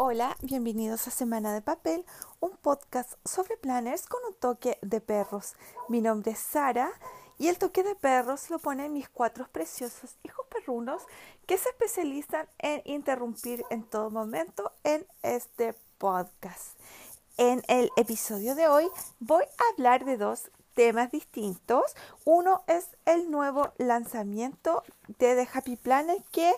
[0.00, 2.06] Hola, bienvenidos a Semana de Papel,
[2.38, 5.56] un podcast sobre planners con un toque de perros.
[5.88, 6.88] Mi nombre es Sara
[7.36, 11.02] y el toque de perros lo ponen mis cuatro preciosos hijos perrunos
[11.48, 16.78] que se especializan en interrumpir en todo momento en este podcast.
[17.36, 18.88] En el episodio de hoy
[19.18, 21.96] voy a hablar de dos temas distintos.
[22.24, 24.84] Uno es el nuevo lanzamiento
[25.18, 26.54] de The Happy Planner que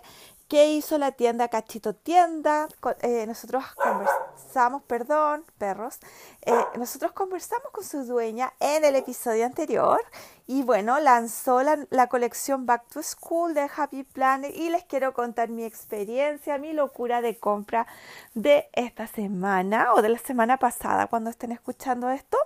[0.51, 2.66] ¿Qué hizo la tienda Cachito Tienda?
[3.03, 6.01] Eh, nosotros conversamos, perdón, perros,
[6.42, 10.01] eh, nosotros conversamos con su dueña en el episodio anterior
[10.48, 15.15] y bueno, lanzó la, la, colección Back to School de Happy Planet y les quiero
[15.15, 17.87] contar mi experiencia, mi locura de compra
[18.34, 22.37] de esta semana o de la semana pasada cuando estén escuchando esto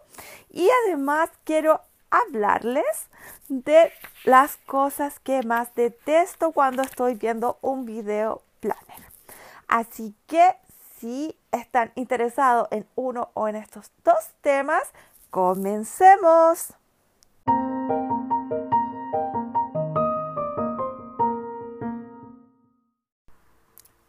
[0.51, 1.81] y además quiero
[2.15, 3.09] hablarles
[3.49, 3.93] de
[4.25, 9.03] las cosas que más detesto cuando estoy viendo un video planner.
[9.69, 10.57] Así que
[10.99, 14.83] si están interesados en uno o en estos dos temas,
[15.31, 16.75] comencemos.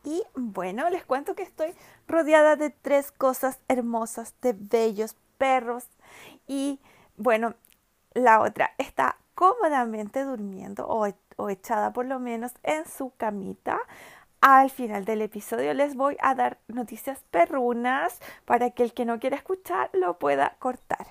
[0.03, 1.73] Y bueno, les cuento que estoy
[2.07, 5.87] rodeada de tres cosas hermosas, de bellos perros.
[6.47, 6.79] Y
[7.17, 7.55] bueno,
[8.15, 13.79] la otra está cómodamente durmiendo o, o, echada por lo menos en su camita.
[14.41, 19.19] Al final del episodio les voy a dar noticias perrunas para que el que no
[19.19, 21.07] quiera escuchar lo pueda cortar.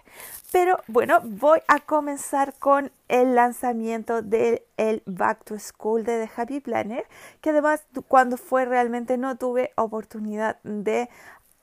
[0.52, 6.40] Pero bueno, voy a comenzar con el lanzamiento del el Back to School de The
[6.40, 7.04] Happy Planner,
[7.40, 11.08] que además cuando fue realmente no tuve oportunidad de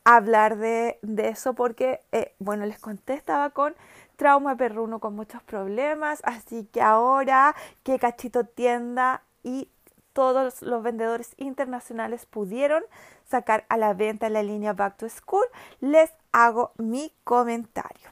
[0.04, 3.76] hablar de, de eso porque, eh, bueno, les conté, estaba con
[4.16, 9.70] trauma perruno con muchos problemas, así que ahora que Cachito Tienda y
[10.14, 12.84] todos los vendedores internacionales pudieron
[13.30, 15.46] sacar a la venta la línea Back to School,
[15.80, 18.10] les hago mi comentario.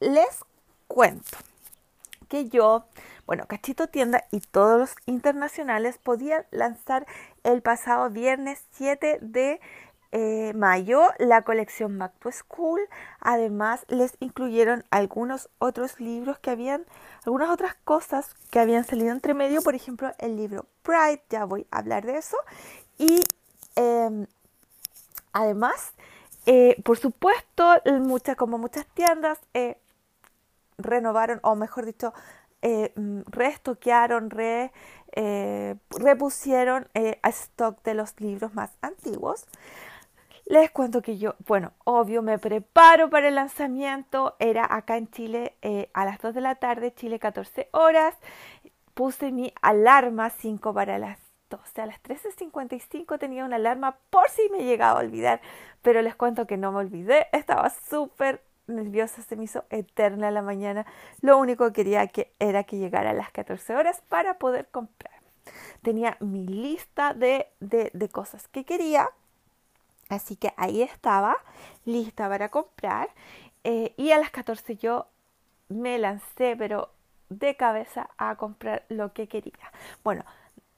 [0.00, 0.44] Les
[0.86, 1.38] cuento
[2.28, 2.84] que yo,
[3.26, 7.06] bueno, Cachito Tienda y todos los internacionales podían lanzar
[7.44, 9.60] el pasado viernes 7 de
[10.10, 12.80] eh, mayo la colección Back to School.
[13.20, 16.86] Además, les incluyeron algunos otros libros que habían,
[17.26, 19.60] algunas otras cosas que habían salido entre medio.
[19.60, 22.38] Por ejemplo, el libro Pride, ya voy a hablar de eso.
[22.96, 23.22] Y
[23.76, 24.26] em,
[25.32, 25.92] además,
[26.46, 29.76] eh, por supuesto, muchas, como muchas tiendas, eh,
[30.78, 32.14] renovaron, o mejor dicho,
[32.62, 34.72] mm, restoquearon, re,
[35.90, 36.88] repusieron
[37.22, 39.46] a stock de los libros más antiguos.
[40.48, 44.34] Les cuento que yo, bueno, obvio, me preparo para el lanzamiento.
[44.38, 48.14] Era acá en Chile eh, a las 2 de la tarde, Chile 14 horas.
[48.94, 51.18] Puse mi alarma 5 para las
[51.50, 51.82] 12.
[51.82, 55.42] A las 13.55 tenía una alarma por si me llegaba a olvidar.
[55.82, 57.26] Pero les cuento que no me olvidé.
[57.32, 60.86] Estaba súper nerviosa, se me hizo eterna la mañana.
[61.20, 65.12] Lo único que quería que era que llegara a las 14 horas para poder comprar.
[65.82, 69.10] Tenía mi lista de, de, de cosas que quería
[70.08, 71.36] Así que ahí estaba,
[71.84, 73.10] lista para comprar.
[73.64, 75.08] Eh, y a las 14 yo
[75.68, 76.90] me lancé, pero
[77.28, 79.72] de cabeza a comprar lo que quería.
[80.02, 80.24] Bueno,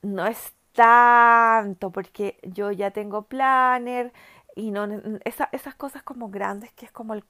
[0.02, 4.12] no es tanto porque yo ya tengo planner
[4.56, 4.86] y no
[5.24, 7.24] esas cosas como grandes que es como el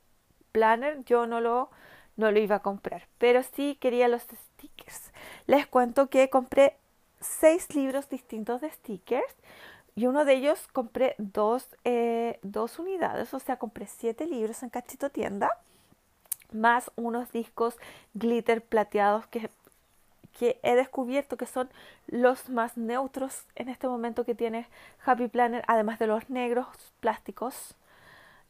[0.52, 1.70] planner yo no lo
[2.16, 5.12] no lo iba a comprar pero sí quería los stickers
[5.46, 6.76] les cuento que compré
[7.20, 9.34] seis libros distintos de stickers
[10.00, 14.70] y uno de ellos compré dos, eh, dos unidades, o sea, compré siete libros en
[14.70, 15.50] Cachito Tienda,
[16.52, 17.76] más unos discos
[18.14, 19.50] glitter plateados que,
[20.38, 21.68] que he descubierto que son
[22.06, 24.68] los más neutros en este momento que tiene
[25.04, 26.66] Happy Planner, además de los negros
[27.00, 27.76] plásticos.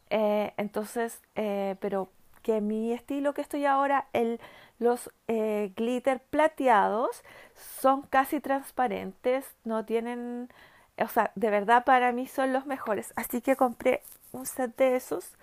[0.09, 2.07] Eh, entonces, eh, pero
[2.43, 4.39] que mi estilo que estoy ahora, el,
[4.79, 7.25] los glitter plateados
[7.55, 10.47] son casi transparentes, no tienen
[11.03, 13.13] o sea, de verdad para mí son los mejores.
[13.15, 15.33] Así que compré un set de esos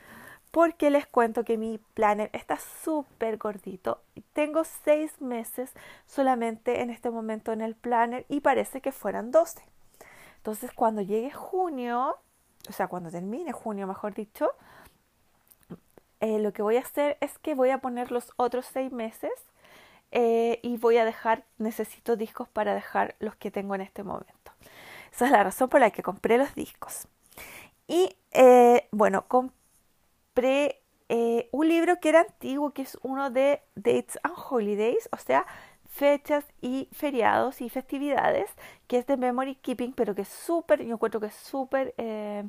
[0.51, 4.01] porque les cuento que mi planner está súper gordito.
[4.33, 5.73] Tengo seis meses
[6.07, 9.63] solamente en este momento en el planner y parece que fueran 12.
[10.39, 12.17] Entonces cuando llegue junio,
[12.69, 14.51] o sea, cuando termine junio, mejor dicho,
[16.21, 19.33] eh, lo que voy a hacer es que voy a poner los otros seis meses
[20.11, 24.38] eh, y voy a dejar, necesito discos para dejar los que tengo en este momento.
[25.13, 27.09] Esa es la razón por la que compré los discos.
[27.87, 34.19] Y eh, bueno, compré eh, un libro que era antiguo, que es uno de Dates
[34.23, 35.47] and Holidays, o sea,
[35.89, 38.51] fechas y feriados y festividades,
[38.87, 42.45] que es de Memory Keeping, pero que es súper, yo encuentro que es súper, eh,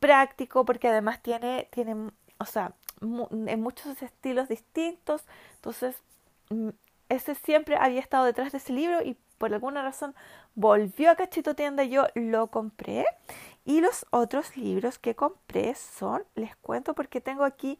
[0.00, 5.24] práctico porque además tiene, tiene o sea, en muchos estilos distintos.
[5.56, 5.96] Entonces,
[6.50, 6.70] mm,
[7.08, 10.14] ese siempre había estado detrás de ese libro y por alguna razón
[10.58, 13.06] volvió a Cachito Tienda yo lo compré.
[13.64, 17.78] Y los otros libros que compré son, les cuento porque tengo aquí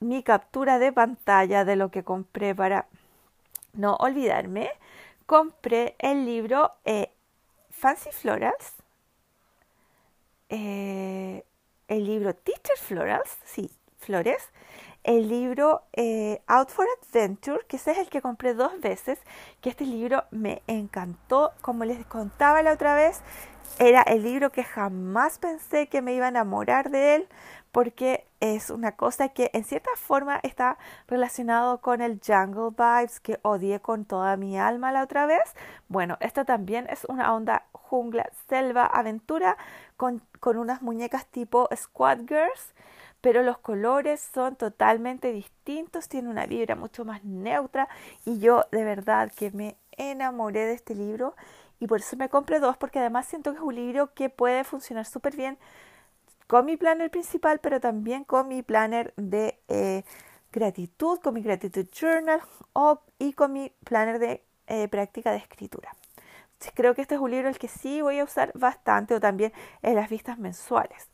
[0.00, 2.86] mi captura de pantalla de lo que compré para
[3.72, 4.70] no olvidarme.
[5.26, 7.12] Compré el libro eh,
[7.70, 8.74] Fancy Florals,
[10.48, 11.44] eh,
[11.86, 14.50] el libro Teacher Florals, sí, flores,
[15.10, 19.18] el libro eh, Out for Adventure, que ese es el que compré dos veces,
[19.60, 23.20] que este libro me encantó, como les contaba la otra vez,
[23.80, 27.28] era el libro que jamás pensé que me iba a enamorar de él,
[27.72, 30.78] porque es una cosa que en cierta forma está
[31.08, 35.56] relacionado con el Jungle Vibes que odié con toda mi alma la otra vez.
[35.88, 39.56] Bueno, esta también es una onda jungla, selva, aventura
[39.96, 42.74] con, con unas muñecas tipo Squad Girls
[43.20, 47.88] pero los colores son totalmente distintos, tiene una vibra mucho más neutra
[48.24, 51.34] y yo de verdad que me enamoré de este libro
[51.78, 54.64] y por eso me compré dos porque además siento que es un libro que puede
[54.64, 55.58] funcionar súper bien
[56.46, 60.04] con mi planner principal pero también con mi planner de eh,
[60.52, 62.40] gratitud, con mi gratitud journal
[62.72, 65.94] o, y con mi planner de eh, práctica de escritura.
[66.74, 69.52] Creo que este es un libro el que sí voy a usar bastante o también
[69.82, 71.08] en las vistas mensuales.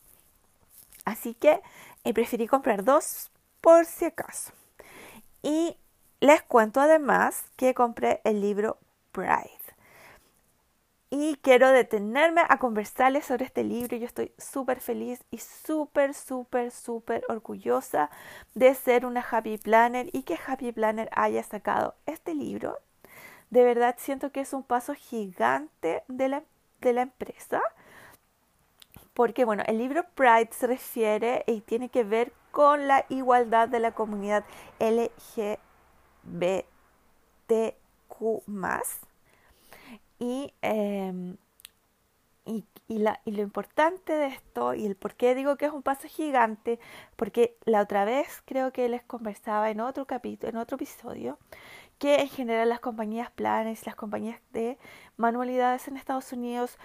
[1.05, 1.63] Así que
[2.07, 3.31] y preferí comprar dos
[3.61, 4.53] por si acaso.
[5.43, 5.77] Y
[6.21, 8.79] les cuento además que compré el libro
[9.11, 9.51] Pride.
[11.11, 13.97] Y quiero detenerme a conversarles sobre este libro.
[13.97, 18.09] Yo estoy súper feliz y súper, súper, súper orgullosa
[18.55, 22.79] de ser una Happy Planner y que Happy Planner haya sacado este libro.
[23.51, 26.43] De verdad siento que es un paso gigante de la,
[26.81, 27.63] de la empresa
[29.17, 33.81] porque bueno, el libro Pride se refiere y tiene que ver con la igualdad de
[33.81, 34.45] la comunidad
[34.79, 35.57] LGBTQ
[40.19, 41.39] y, em,
[42.45, 45.73] y, y, la, y, lo importante de esto y el por qué digo que es
[45.73, 46.79] un paso gigante,
[47.17, 51.39] porque la otra vez creo que les conversaba en otro capítulo, en otro episodio,
[51.99, 54.79] que en general las compañías planes, las compañías de
[55.17, 56.79] manualidades en Estados Unidos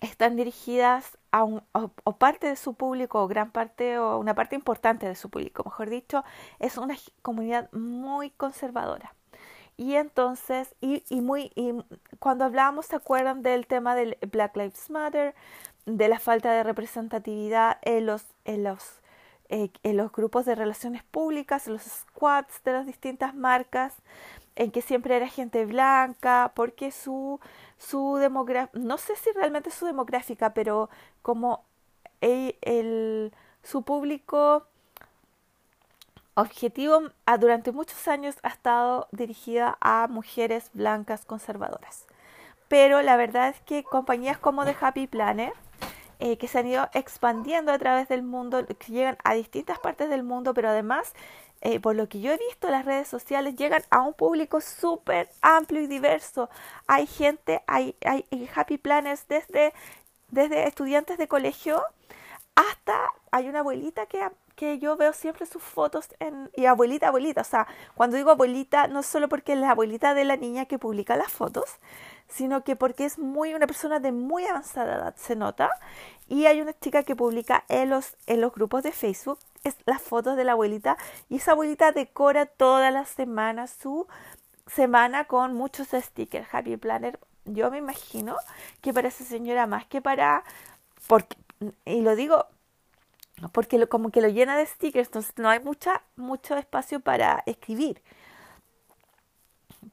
[0.00, 4.54] están dirigidas a un, o, parte de su público, o gran parte, o una parte
[4.54, 6.24] importante de su público, mejor dicho,
[6.58, 9.14] es una comunidad muy conservadora.
[9.76, 11.52] Y entonces, y, y muy,
[12.18, 15.34] cuando hablábamos, ¿se acuerdan del tema del Black Lives Matter,
[15.86, 19.00] de la falta de representatividad en los, en los,
[19.48, 23.94] eh, en los grupos de relaciones públicas, en los squads de las distintas marcas,
[24.58, 27.40] en que siempre era gente blanca, porque su,
[27.78, 30.90] su demografía, no sé si realmente su demográfica, pero
[31.22, 31.64] como
[32.20, 33.32] el,
[33.62, 34.66] su público
[36.34, 37.02] objetivo
[37.38, 42.06] durante muchos años ha estado dirigida a mujeres blancas conservadoras.
[42.66, 45.52] Pero la verdad es que compañías como The Happy Planner,
[46.18, 50.10] eh, que se han ido expandiendo a través del mundo, que llegan a distintas partes
[50.10, 51.14] del mundo, pero además
[51.60, 55.28] eh, por lo que yo he visto, las redes sociales llegan a un público súper
[55.42, 56.48] amplio y diverso.
[56.86, 58.24] Hay gente, hay, hay
[58.54, 59.72] happy planners desde,
[60.30, 61.82] desde estudiantes de colegio
[62.58, 64.28] hasta hay una abuelita que,
[64.58, 67.42] que yo veo siempre sus fotos en, y abuelita, abuelita.
[67.42, 70.80] O sea, cuando digo abuelita, no solo porque es la abuelita de la niña que
[70.80, 71.76] publica las fotos,
[72.26, 75.70] sino que porque es muy una persona de muy avanzada edad, se nota.
[76.26, 80.02] Y hay una chica que publica en los, en los grupos de Facebook es las
[80.02, 80.96] fotos de la abuelita
[81.28, 84.08] y esa abuelita decora todas las semanas su
[84.66, 86.48] semana con muchos stickers.
[86.52, 88.36] Happy Planner, yo me imagino
[88.80, 90.42] que para esa señora más que para,
[91.06, 91.36] porque,
[91.84, 92.46] y lo digo
[93.52, 98.02] porque como que lo llena de stickers, entonces no hay mucha, mucho espacio para escribir.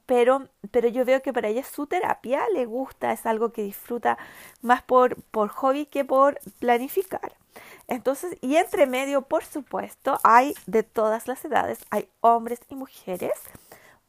[0.06, 4.18] Pero, pero yo veo que para ella su terapia le gusta, es algo que disfruta
[4.62, 7.36] más por, por hobby que por planificar.
[7.88, 13.34] Entonces, y entre medio, por supuesto, hay de todas las edades, hay hombres y mujeres.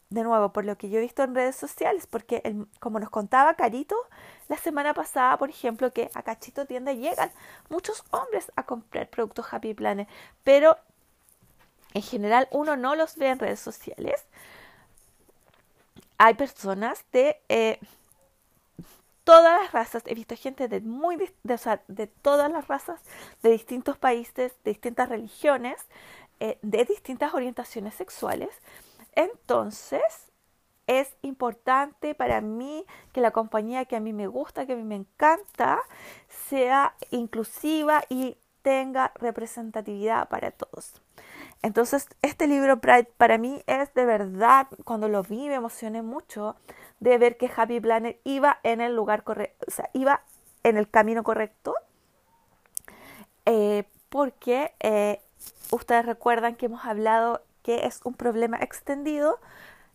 [0.09, 2.43] De nuevo, por lo que yo he visto en redes sociales, porque
[2.78, 3.97] como nos contaba Carito
[4.49, 7.31] la semana pasada, por ejemplo, que a Cachito Tienda llegan
[7.69, 10.09] muchos hombres a comprar productos Happy Planet,
[10.45, 10.76] pero
[11.95, 14.25] en general uno no los ve en redes sociales.
[16.19, 17.81] Hay personas de eh,
[19.25, 23.00] todas las razas, he visto gente de muy o sea, de todas las razas,
[23.43, 25.85] de distintos países, de distintas religiones,
[26.38, 28.50] eh, de distintas orientaciones sexuales.
[29.15, 30.03] Entonces,
[30.87, 34.85] es importante para mí que la compañía que a mí me gusta, que a mí
[34.85, 35.81] me encanta,
[36.28, 41.00] sea inclusiva y tenga representatividad para todos.
[41.62, 46.57] Entonces, este libro Pride para mí es de verdad, cuando lo vi me emocioné mucho
[47.00, 50.23] de ver que Happy Planet iba en el lugar correcto, o sea, iba
[50.62, 51.75] en el camino correcto,
[53.45, 55.21] eh, porque eh,
[55.71, 59.40] ustedes recuerdan que hemos hablado que es un problema extendido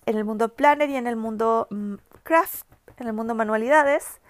[0.06, 2.66] en el mundo planner y en el mundo mm, craft,
[2.98, 4.22] en el mundo manualidades,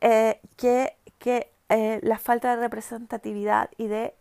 [0.00, 4.14] eh, que, que la falta de representatividad y de,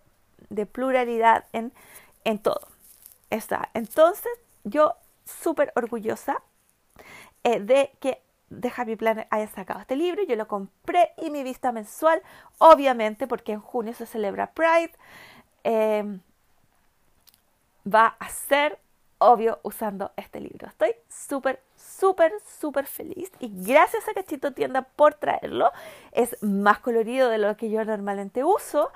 [0.50, 1.72] de pluralidad en
[2.26, 2.68] en todo.
[3.30, 3.70] Está.
[3.74, 4.32] Entonces,
[4.66, 6.44] yo súper orgullosa
[7.44, 10.24] eh, de que de Happy Planner haya sacado este libro.
[10.24, 12.22] Yo lo compré y mi vista mensual,
[12.58, 14.92] obviamente, porque en junio se celebra Pride,
[17.86, 18.80] va a ser
[19.18, 20.68] obvio usando este libro.
[20.68, 25.72] Estoy súper, súper, súper feliz y gracias a Cachito Tienda por traerlo.
[26.12, 28.92] Es más colorido de lo que yo normalmente uso,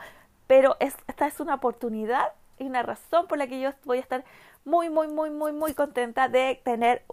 [0.47, 4.25] pero esta es una oportunidad y una razón por la que yo voy a estar
[4.65, 7.03] muy, muy, muy, muy, muy contenta de tener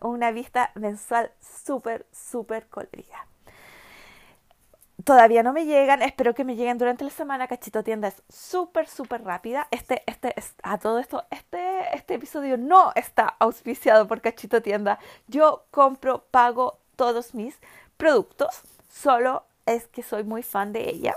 [0.00, 3.26] una vista mensual súper, súper colorida.
[5.04, 7.46] Todavía no me llegan, espero que me lleguen durante la semana.
[7.46, 9.68] Cachito Tienda es súper, súper rápida.
[9.70, 14.98] Este, este, a todo esto, este, este episodio no está auspiciado por Cachito Tienda.
[15.28, 17.56] Yo compro, pago todos mis
[17.96, 18.62] productos.
[18.90, 21.14] Solo es que soy muy fan de ella.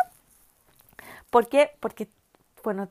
[1.30, 1.72] ¿Por qué?
[1.80, 2.08] Porque,
[2.63, 2.90] bueno,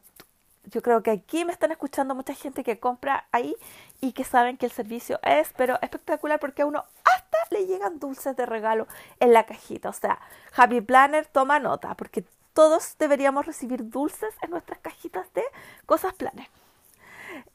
[0.65, 3.55] yo creo que aquí me están escuchando mucha gente que compra ahí
[4.01, 8.37] y que saben que el servicio es, pero espectacular porque uno hasta le llegan dulces
[8.37, 8.87] de regalo
[9.21, 9.89] en la cajita.
[9.89, 10.21] O sea,
[10.57, 15.43] Happy Planner toma nota porque todos deberíamos recibir dulces en nuestras cajitas de
[15.87, 16.49] cosas Planner.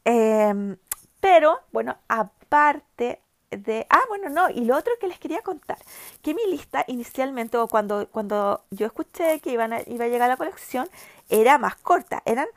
[0.05, 0.77] Em,
[1.19, 3.85] pero, bueno, aparte de...
[3.89, 5.77] Ah, bueno, no, y lo otro que les quería contar,
[6.21, 10.37] que mi lista inicialmente, o cuando, cuando yo escuché que iban iba a llegar la
[10.37, 10.89] colección,
[11.29, 12.47] era más corta, eran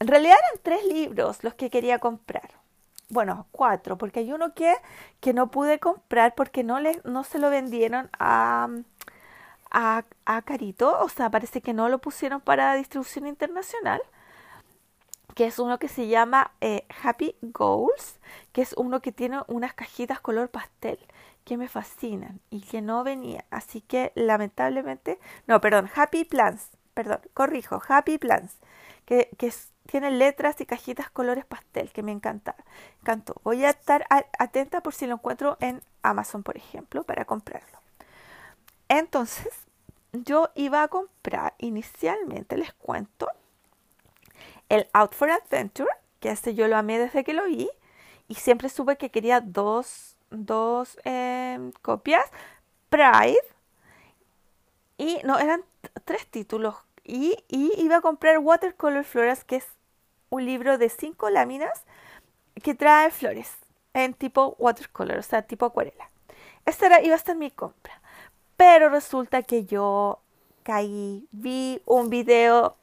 [0.00, 2.50] en realidad eran tres libros los que quería comprar.
[3.10, 4.74] Bueno, cuatro, porque hay uno que,
[5.20, 8.68] que no pude comprar porque no, le, no se lo vendieron a,
[9.70, 10.98] a, a Carito.
[11.00, 14.02] O sea, parece que no lo pusieron para distribución internacional
[15.34, 18.20] que es uno que se llama eh, Happy Goals,
[18.52, 20.98] que es uno que tiene unas cajitas color pastel
[21.44, 23.44] que me fascinan y que no venía.
[23.50, 28.58] Así que lamentablemente, no, perdón, Happy Plans, perdón, corrijo, Happy Plans,
[29.06, 32.56] que, que es, tiene letras y cajitas colores pastel que me encanta,
[33.00, 33.40] encantó.
[33.44, 34.06] Voy a estar
[34.38, 37.78] atenta por si lo encuentro en Amazon, por ejemplo, para comprarlo.
[38.88, 39.52] Entonces,
[40.12, 43.28] yo iba a comprar inicialmente, les cuento,
[44.68, 47.68] el Out for Adventure, que este yo lo amé desde que lo vi,
[48.28, 52.24] y siempre supe que quería dos, dos em, copias,
[52.88, 53.42] Pride,
[54.96, 55.64] y no, eran
[56.04, 59.66] tres títulos y, iba a comprar Watercolor Flores, que es
[60.30, 61.84] un libro de cinco láminas
[62.62, 63.52] que trae flores
[63.92, 66.10] en tipo watercolor, o sea, tipo acuarela.
[66.64, 68.00] Esta era, iba a ser mi compra.
[68.56, 70.20] Pero resulta que yo
[70.62, 72.76] caí, vi un video,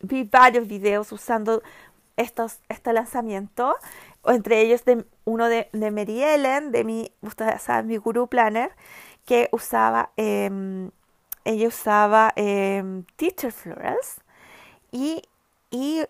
[0.00, 1.62] vi varios videos usando
[2.16, 3.76] estos, este lanzamiento,
[4.24, 8.72] entre ellos de, uno de, de Mary Ellen, de mi, ustedes mi Guru Planner,
[9.24, 10.90] que usaba eh,
[11.48, 14.20] ella usaba em, Teacher Florals
[14.92, 15.22] y,
[15.70, 16.04] y,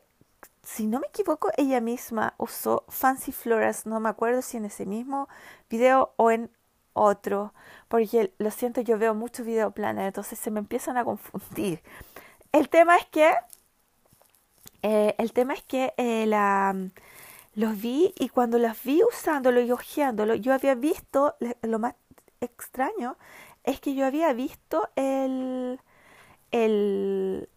[0.64, 4.84] si no me equivoco, ella misma usó Fancy Florals, no me acuerdo si en ese
[4.84, 5.28] mismo
[5.70, 6.50] video o en
[6.92, 7.54] otro,
[7.86, 11.82] porque lo siento, yo veo muchos video planes, entonces se me empiezan a confundir.
[12.50, 13.32] El tema es que,
[14.82, 16.74] eh, el tema es que eh, la,
[17.54, 21.94] los vi y cuando los vi usándolo y hojeándolo, yo había visto, lo más
[22.40, 23.16] extraño
[23.64, 25.80] es que yo había visto el,
[26.50, 27.48] el,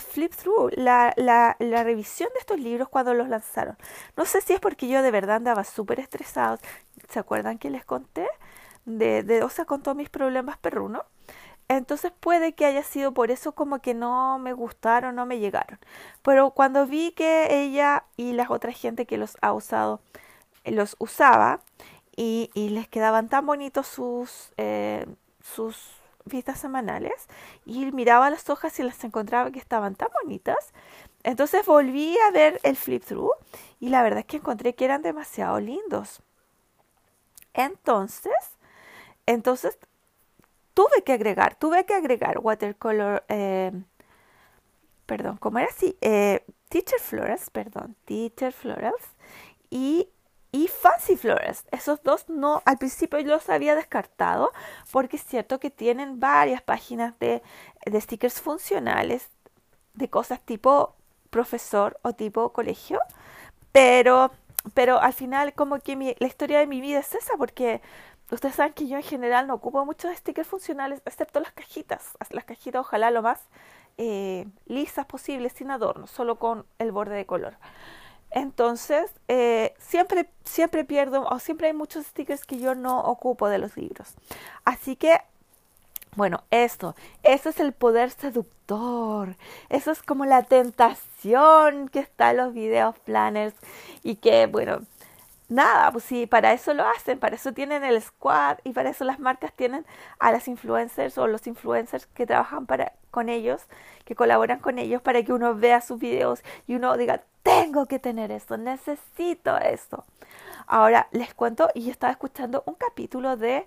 [0.00, 3.76] flip through, la, la, la, revisión de estos libros cuando los lanzaron.
[4.16, 6.58] No sé si es porque yo de verdad andaba súper estresado.
[7.08, 8.26] ¿Se acuerdan que les conté?
[8.84, 11.02] De, de, o sea, con todos mis problemas perrunos.
[11.68, 15.78] Entonces puede que haya sido por eso como que no me gustaron, no me llegaron.
[16.22, 20.00] Pero cuando vi que ella y las otras gente que los ha usado,
[20.64, 21.60] los usaba
[22.16, 25.06] y, les quedaban tan bonitos sus, eh,
[25.42, 25.76] sus
[26.24, 27.28] vistas semanales
[27.64, 30.72] y miraba las hojas y las encontraba que estaban tan bonitas.
[31.22, 33.32] Entonces volví a ver el flip through
[33.80, 36.22] y la verdad es que encontré que eran demasiado lindos.
[37.54, 38.34] Entonces,
[39.26, 39.78] entonces
[40.74, 43.72] tuve que agregar, tuve que agregar watercolor, eh,
[45.06, 45.96] perdón, ¿cómo era así?
[46.00, 49.02] Eh, teacher Florals, perdón, Teacher Florals
[49.70, 50.08] y
[50.52, 51.64] y Fancy Flores.
[51.70, 54.52] Esos dos no, al principio yo los había descartado
[54.92, 57.42] porque es cierto que tienen varias páginas de,
[57.84, 59.28] de stickers funcionales
[59.94, 60.94] de cosas tipo
[61.30, 63.00] profesor o tipo colegio,
[63.72, 64.30] pero,
[64.74, 67.82] pero al final como que la historia de mi vida es esa porque
[68.30, 72.44] ustedes saben que yo en general no ocupo muchos stickers funcionales excepto las cajitas, las
[72.44, 73.40] cajitas ojalá lo más
[73.98, 77.56] eh, lisas posibles sin adornos, solo con el borde de color.
[78.36, 83.56] Entonces, eh, siempre, siempre pierdo, o siempre hay muchos stickers que yo no ocupo de
[83.56, 84.12] los libros.
[84.66, 85.22] Así que,
[86.16, 89.36] bueno, esto, eso es el poder seductor.
[89.70, 93.54] Eso es como la tentación que está en los videos planners
[94.02, 94.80] y que, bueno,
[95.48, 99.04] nada, pues sí, para eso lo hacen, para eso tienen el squad y para eso
[99.04, 99.86] las marcas tienen
[100.18, 103.66] a las influencers o los influencers que trabajan para, con ellos,
[104.04, 107.98] que colaboran con ellos para que uno vea sus videos y uno diga, tengo que
[107.98, 110.04] tener esto, necesito esto.
[110.66, 113.66] Ahora les cuento, y yo estaba escuchando un capítulo de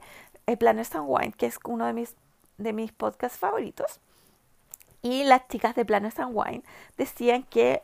[0.59, 2.15] Planners and Wine, que es uno de mis,
[2.57, 4.01] de mis podcasts favoritos.
[5.01, 6.63] Y las chicas de and Wine
[6.98, 7.81] decían que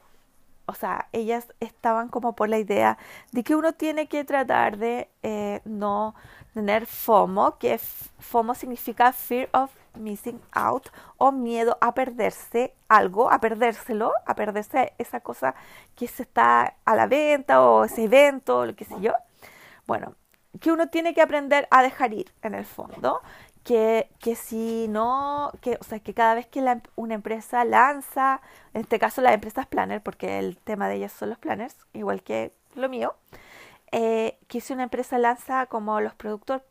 [0.65, 2.97] o sea, ellas estaban como por la idea
[3.31, 6.15] de que uno tiene que tratar de eh, no
[6.53, 13.39] tener FOMO, que FOMO significa Fear of Missing Out o miedo a perderse algo, a
[13.39, 15.55] perdérselo, a perderse esa cosa
[15.95, 19.13] que se está a la venta o ese evento, lo que sé yo.
[19.85, 20.15] Bueno,
[20.59, 23.21] que uno tiene que aprender a dejar ir en el fondo
[23.65, 28.39] que, que si no, que, o sea, que cada vez que la, una empresa lanza,
[28.75, 32.21] en este caso las empresas planner, porque el tema de ellas son los planners, igual
[32.23, 33.15] que lo mío,
[33.91, 36.61] eh, que si una empresa lanza como los productos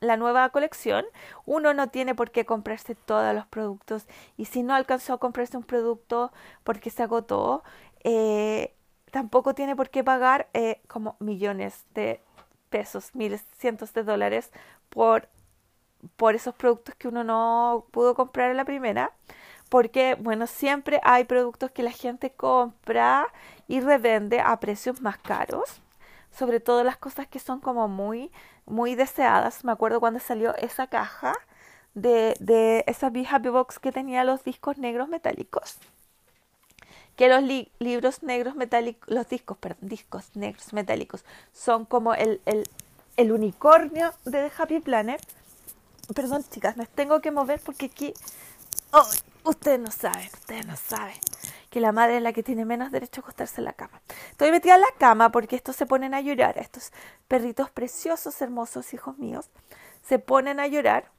[0.00, 1.04] la nueva colección,
[1.44, 4.06] uno no tiene por qué comprarse todos los productos.
[4.36, 6.32] Y si no alcanzó a comprarse un producto
[6.64, 7.62] porque se agotó,
[8.04, 8.74] eh,
[9.10, 12.22] tampoco tiene por qué pagar eh, como millones de
[12.70, 14.52] pesos, miles, cientos de dólares
[14.88, 15.28] por
[16.16, 19.12] por esos productos que uno no pudo comprar en la primera,
[19.68, 23.28] porque bueno, siempre hay productos que la gente compra
[23.68, 25.80] y revende a precios más caros,
[26.36, 28.30] sobre todo las cosas que son como muy
[28.66, 29.64] muy deseadas.
[29.64, 31.34] Me acuerdo cuando salió esa caja
[31.94, 35.78] de, de esa Be Happy Box que tenía los discos negros metálicos.
[37.16, 37.42] Que los
[37.78, 42.68] libros negros metálicos, los discos, perdón, discos negros metálicos son como el, el,
[43.16, 45.20] el unicornio de Happy Planet
[46.14, 48.14] Perdón, chicas, me tengo que mover porque aquí.
[48.92, 49.06] Oh,
[49.44, 51.14] ustedes no saben, ustedes no saben
[51.70, 54.02] que la madre es la que tiene menos derecho a acostarse en la cama.
[54.32, 56.58] Estoy metida en la cama porque estos se ponen a llorar.
[56.58, 56.92] Estos
[57.28, 59.50] perritos preciosos, hermosos, hijos míos,
[60.02, 61.10] se ponen a llorar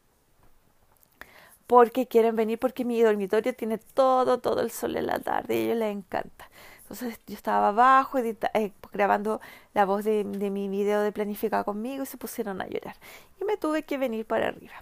[1.67, 5.59] porque quieren venir, porque mi dormitorio tiene todo, todo el sol en la tarde y
[5.67, 6.49] ellos les encanta.
[6.91, 9.39] Entonces yo estaba abajo eh, grabando
[9.73, 12.97] la voz de, mi video de planificada conmigo y se pusieron a llorar.
[13.39, 14.73] Y me tuve que venir para arriba,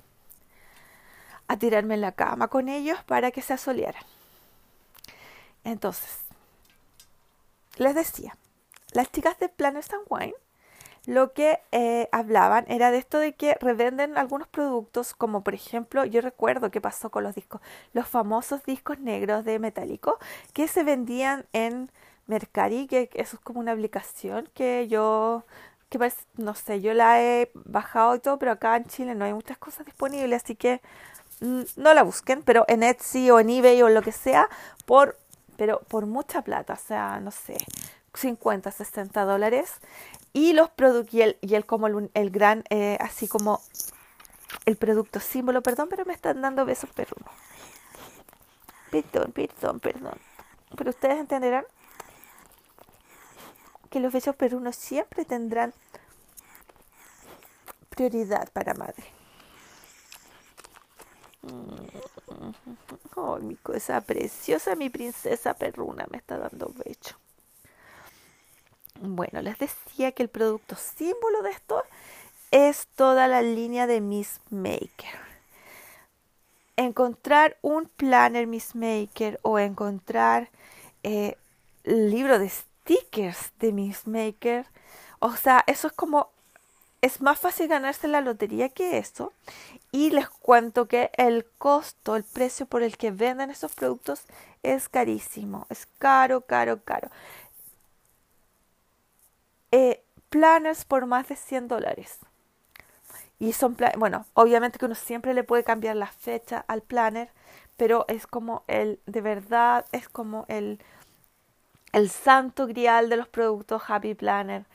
[1.47, 4.01] a tirarme en la cama con ellos para que se asolearan.
[5.63, 6.21] Entonces,
[7.77, 8.35] les decía,
[8.93, 10.33] las chicas de Planners and Wine
[11.09, 16.05] lo que eh, hablaban era de esto de que revenden algunos productos, como por ejemplo,
[16.05, 17.61] yo recuerdo que pasó con los discos,
[17.93, 20.19] los famosos discos negros de metálico,
[20.53, 21.89] que se vendían en
[22.27, 25.45] Mercari, que eso es como una aplicación que yo,
[25.89, 25.97] que
[26.37, 29.57] no sé, yo la he bajado y todo, pero acá en Chile no hay muchas
[29.57, 30.79] cosas disponibles, así que
[31.41, 34.47] mm, no la busquen, pero en Etsy o en eBay o lo que sea,
[34.85, 35.17] por,
[35.57, 37.57] pero por mucha plata, o sea, no sé,
[38.13, 39.73] 50, 60 dólares.
[40.33, 43.61] Y los productos, y el, y el como el, gran, eh, así como
[44.65, 47.33] el producto símbolo, perdón, pero me están dando besos perrunos.
[48.91, 50.19] Perdón, perdón, perdón.
[50.75, 51.65] Pero ustedes entenderán
[53.89, 55.73] que los besos perrunos siempre tendrán
[57.89, 59.03] prioridad para madre.
[63.15, 67.15] Oh, mi cosa preciosa, mi princesa perruna me está dando beso.
[69.01, 71.83] Bueno, les decía que el producto símbolo de esto
[72.51, 75.19] es toda la línea de Miss Maker.
[76.75, 80.49] Encontrar un planner Miss Maker o encontrar
[81.03, 81.37] eh,
[81.85, 84.65] libro de stickers de Miss Maker,
[85.19, 86.29] o sea, eso es como
[87.01, 89.31] es más fácil ganarse la lotería que eso.
[89.93, 94.23] Y les cuento que el costo, el precio por el que venden esos productos
[94.63, 95.65] es carísimo.
[95.69, 97.09] Es caro, caro, caro
[99.71, 102.19] eh, planners por más de 100 dólares.
[103.39, 107.29] Y son, bueno, obviamente que uno siempre le puede cambiar la fecha al planner,
[107.77, 110.79] pero es como el, de verdad, es como el,
[111.93, 114.65] el santo grial de los productos Happy Planner.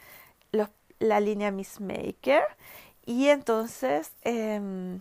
[1.01, 2.45] la línea Miss Maker
[3.07, 5.01] y entonces, em,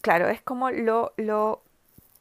[0.00, 1.62] claro, es como lo, lo,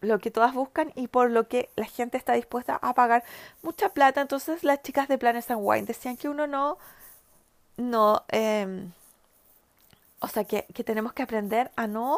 [0.01, 3.23] lo que todas buscan y por lo que la gente está dispuesta a pagar
[3.62, 4.21] mucha plata.
[4.21, 6.77] Entonces las chicas de Planes and Wine decían que uno no,
[7.77, 8.88] no, eh,
[10.19, 12.17] o sea, que, que, tenemos que aprender a no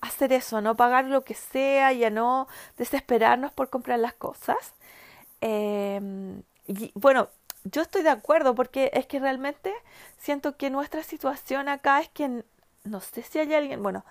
[0.00, 4.14] hacer eso, a no pagar lo que sea y a no desesperarnos por comprar las
[4.14, 4.74] cosas.
[5.40, 6.00] Eh,
[6.66, 7.28] y bueno,
[7.64, 9.72] yo estoy de acuerdo porque es que realmente
[10.18, 12.44] siento que nuestra situación acá es que
[12.84, 14.04] no sé si hay alguien, bueno,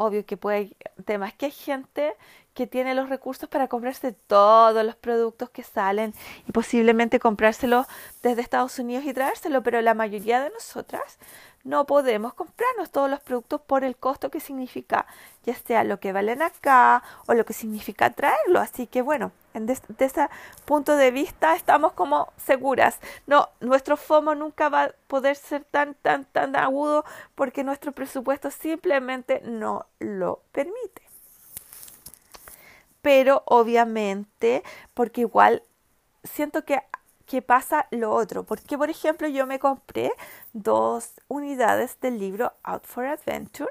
[0.00, 2.14] obvio que puede, temas que hay gente
[2.54, 6.14] que tiene los recursos para comprarse todos los productos que salen
[6.48, 7.86] y posiblemente comprárselos
[8.22, 11.18] desde Estados Unidos y traérselo, pero la mayoría de nosotras
[11.64, 15.06] no podemos comprarnos todos los productos por el costo que significa,
[15.44, 18.60] ya sea lo que valen acá o lo que significa traerlo.
[18.60, 20.28] Así que bueno, desde ese
[20.64, 22.98] punto de vista estamos como seguras.
[23.26, 28.50] No, nuestro FOMO nunca va a poder ser tan, tan, tan agudo porque nuestro presupuesto
[28.50, 31.02] simplemente no lo permite.
[33.02, 34.62] Pero obviamente,
[34.94, 35.62] porque igual
[36.22, 36.82] siento que
[37.30, 38.42] que pasa lo otro.
[38.42, 40.12] Porque, por ejemplo, yo me compré
[40.52, 43.70] dos unidades del libro Out for Adventure.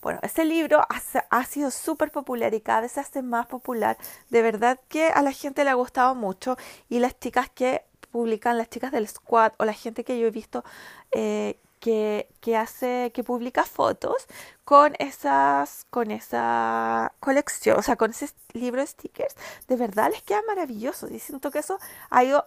[0.00, 3.96] Bueno, este libro ha, ha sido súper popular y cada vez se hace más popular.
[4.30, 6.56] De verdad que a la gente le ha gustado mucho
[6.88, 10.30] y las chicas que publican, las chicas del squad o la gente que yo he
[10.30, 10.62] visto
[11.10, 14.28] eh, que, que, hace, que publica fotos
[14.64, 19.34] con esas, con esa colección, o sea, con ese libro de stickers,
[19.66, 21.08] de verdad les queda maravilloso.
[21.08, 22.46] Y siento que eso ha ido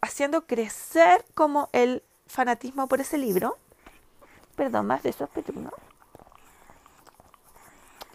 [0.00, 3.58] haciendo crecer como el fanatismo por ese libro.
[4.56, 5.70] Perdón, más de esos no.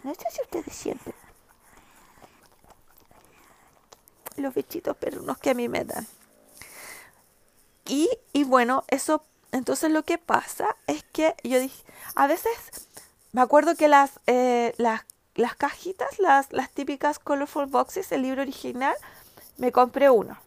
[0.02, 1.14] No sé si ustedes sienten
[4.36, 6.06] los bichitos perrunos que a mí me dan.
[7.86, 11.84] Y, y bueno, eso entonces lo que pasa es que yo dije,
[12.16, 12.52] a veces
[13.32, 15.02] me acuerdo que las, eh, las,
[15.34, 18.94] las cajitas, las, las típicas Colorful Boxes, el libro original,
[19.56, 20.38] me compré uno.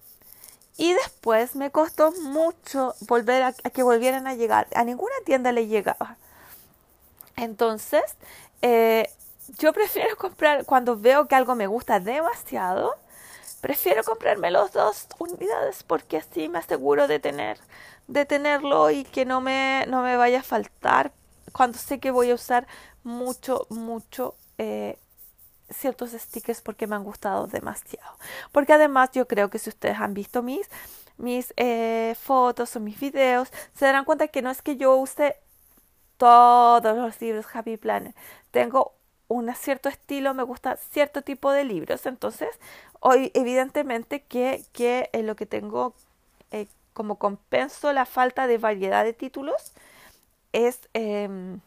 [0.78, 4.68] Y después me costó mucho volver a, que volvieran a llegar.
[4.76, 6.18] A ninguna tienda le llegaba.
[7.36, 8.04] Entonces,
[8.62, 9.10] eh,
[9.58, 12.96] yo prefiero comprar cuando veo que algo me gusta demasiado.
[13.62, 17.58] Prefiero comprarme los dos unidades porque así me aseguro de tener
[18.08, 21.12] de tenerlo y que no me, no me vaya a faltar
[21.52, 22.68] cuando sé que voy a usar
[23.04, 24.98] mucho, mucho eh,
[25.70, 28.18] ciertos stickers porque me han gustado demasiado.
[28.52, 30.70] Porque además yo creo que si ustedes han visto mis,
[31.18, 35.38] mis eh, fotos o mis videos, se darán cuenta que no es que yo use
[36.18, 38.14] todos los libros Happy Planner.
[38.52, 38.94] Tengo
[39.28, 42.06] un cierto estilo, me gusta cierto tipo de libros.
[42.06, 42.50] Entonces,
[43.00, 45.94] hoy evidentemente que, que lo que tengo
[46.52, 49.74] eh, como compenso la falta de variedad de títulos
[50.54, 51.60] es em,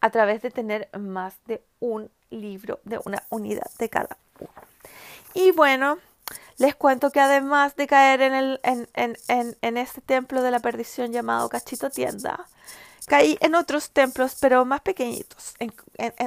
[0.00, 4.50] a través de tener más de un libro, de una unidad de cada uno.
[5.34, 5.98] Y bueno,
[6.58, 10.60] les cuento que además de caer en, el, en, en, en, este templo de la
[10.60, 12.46] perdición llamado Cachito Tienda,
[13.06, 15.54] caí en otros templos, pero más pequeñitos.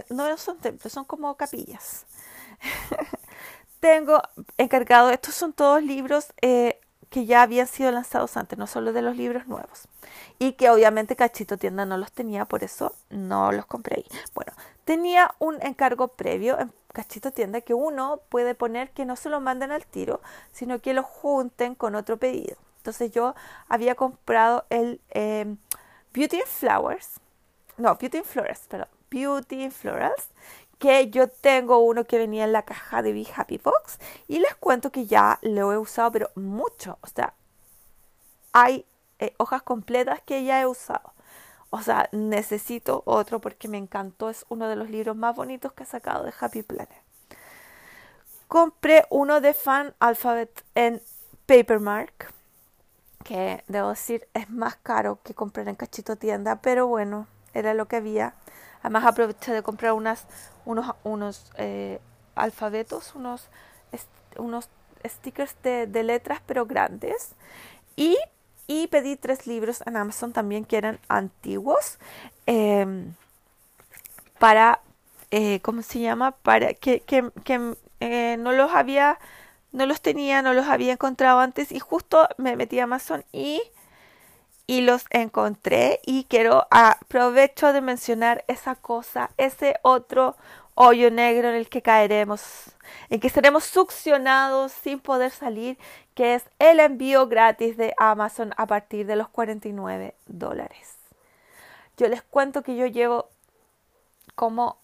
[0.09, 2.05] no son templos, son como capillas.
[3.79, 4.21] Tengo
[4.57, 9.01] encargado, estos son todos libros eh, que ya habían sido lanzados antes, no solo de
[9.01, 9.87] los libros nuevos.
[10.39, 14.19] Y que obviamente Cachito Tienda no los tenía, por eso no los compré ahí.
[14.33, 19.29] Bueno, tenía un encargo previo en Cachito Tienda que uno puede poner que no se
[19.29, 22.57] lo manden al tiro, sino que lo junten con otro pedido.
[22.77, 23.35] Entonces yo
[23.67, 25.57] había comprado el em,
[26.13, 27.19] Beauty Flowers,
[27.77, 30.29] no, Beauty Flowers, perdón, Beauty Florals,
[30.85, 34.53] que yo tengo uno que venía en la caja de Be Happy Box y les
[34.53, 37.33] cuento que ya lo he usado pero mucho, o sea,
[38.53, 38.85] hay
[39.17, 41.13] eh, hojas completas que ya he usado.
[41.71, 45.83] O sea, necesito otro porque me encantó, es uno de los libros más bonitos que
[45.83, 47.01] he sacado de Happy Planet.
[48.47, 51.01] Compré uno de Fan Alphabet en
[51.47, 52.31] Papermark,
[53.23, 57.87] que debo decir es más caro que comprar en Cachito Tienda, pero bueno, era lo
[57.87, 58.35] que había.
[58.85, 60.27] Además aproveché de comprar unas,
[60.63, 61.99] unos, unos eh,
[62.35, 63.49] alfabetos, unos,
[64.37, 64.69] unos
[65.03, 67.31] stickers de, letras pero grandes.
[67.95, 68.15] Y,
[68.67, 71.97] y, pedí tres libros en Amazon también que eran antiguos.
[72.45, 73.07] Eh,
[74.37, 74.81] para,
[75.31, 76.33] eh, ¿cómo se llama?
[76.33, 79.17] Para que, que, que eh, no los había,
[79.71, 81.71] no los tenía, no los había encontrado antes.
[81.71, 83.63] Y justo me metí a Amazon y
[84.67, 90.35] y los encontré y quiero aprovecho de mencionar esa cosa, ese otro
[90.75, 92.75] hoyo negro en el que caeremos,
[93.09, 95.77] en que seremos succionados sin poder salir,
[96.13, 100.95] que es el envío gratis de Amazon a partir de los 49 dólares.
[101.97, 103.29] Yo les cuento que yo llevo
[104.35, 104.79] como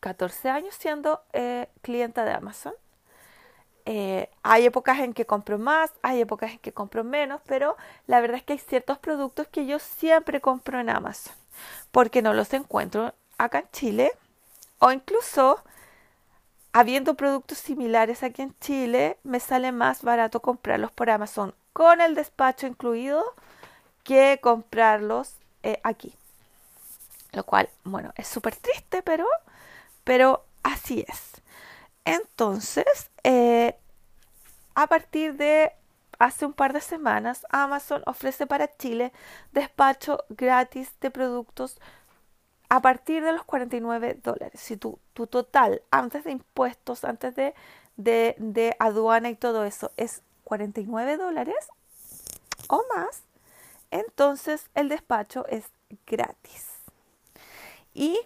[0.00, 2.74] 14 años siendo eh, clienta de Amazon
[3.86, 8.20] eh, hay épocas en que compro más, hay épocas en que compro menos, pero la
[8.20, 11.34] verdad es que hay ciertos productos que yo siempre compro en Amazon
[11.90, 14.12] porque no los encuentro acá en Chile
[14.78, 15.62] o incluso
[16.72, 22.14] habiendo productos similares aquí en Chile me sale más barato comprarlos por Amazon con el
[22.14, 23.22] despacho incluido
[24.04, 26.14] que comprarlos eh, aquí.
[27.32, 29.26] Lo cual, bueno, es súper triste, pero,
[30.04, 31.40] pero así es.
[32.04, 33.10] Entonces,
[34.74, 35.72] a partir de
[36.18, 39.12] hace un par de semanas, Amazon ofrece para Chile
[39.52, 41.78] despacho gratis de productos
[42.68, 44.60] a partir de los 49 dólares.
[44.60, 47.54] Si tu, tu total, antes de impuestos, antes de,
[47.96, 51.68] de, de aduana y todo eso, es 49 dólares
[52.68, 53.22] o más,
[53.90, 55.64] entonces el despacho es
[56.06, 56.68] gratis.
[57.92, 58.18] Y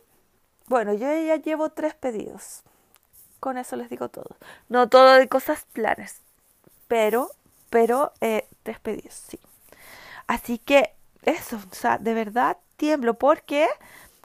[0.67, 2.63] bueno, yo ya llevo tres pedidos
[3.41, 4.37] con eso les digo todo.
[4.69, 6.21] No todo de cosas planas,
[6.89, 7.31] pero,
[7.71, 9.39] pero eh, despedidos, sí.
[10.27, 13.69] Así que eso, o sea, de verdad tiemblo porque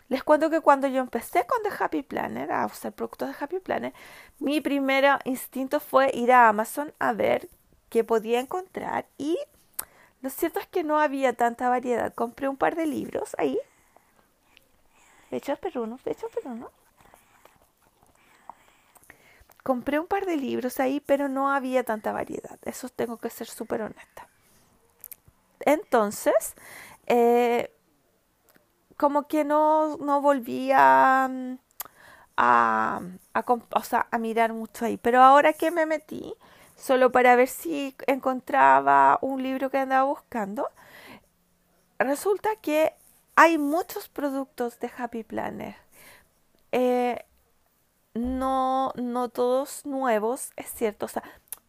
[0.10, 3.60] les cuento que cuando yo empecé con The Happy Planner, a usar productos de Happy
[3.60, 3.94] Planner,
[4.40, 7.50] mi primer instinto fue ir a Amazon a ver
[7.90, 9.38] qué podía encontrar y
[10.22, 12.14] lo cierto es que no había tanta variedad.
[12.14, 13.58] Compré un par de libros ahí,
[15.32, 16.72] hechos perunos, hechos perunos,
[19.64, 22.60] compré un par de libros ahí, pero no había tanta variedad.
[22.64, 24.28] Eso tengo que ser súper honesta.
[25.60, 26.56] Entonces,
[27.08, 27.72] eh,
[28.98, 31.30] como que no, no volví a,
[32.38, 33.02] a,
[33.34, 34.98] a mirar mucho ahí.
[34.98, 36.34] Pero ahora que me metí,
[36.76, 40.70] solo para ver si encontraba un libro que andaba buscando,
[42.00, 42.94] resulta que
[43.36, 45.76] hay muchos productos de Happy Planner.
[46.72, 47.26] Eh,
[48.14, 51.24] no, no todos nuevos, es cierto, o sea,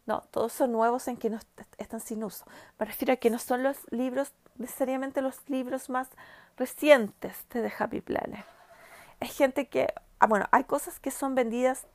[0.07, 1.39] no, todos son nuevos en que no
[1.79, 2.45] están sin uso.
[2.79, 6.09] Me refiero a que no son los libros, necesariamente los libros más
[6.57, 8.45] recientes de The Happy Planner.
[9.21, 11.87] Hay gente que, ah, bueno, hay cosas que son vendidas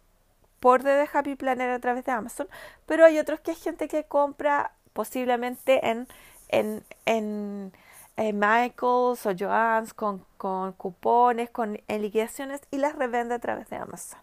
[0.62, 2.48] por The Happy Planner a través de Amazon,
[2.86, 6.08] pero hay otros que hay gente que compra posiblemente en,
[6.48, 7.74] en, en,
[8.18, 13.76] Michaels o Joann's con, con cupones, con en liquidaciones y las revende a través de
[13.76, 14.20] Amazon.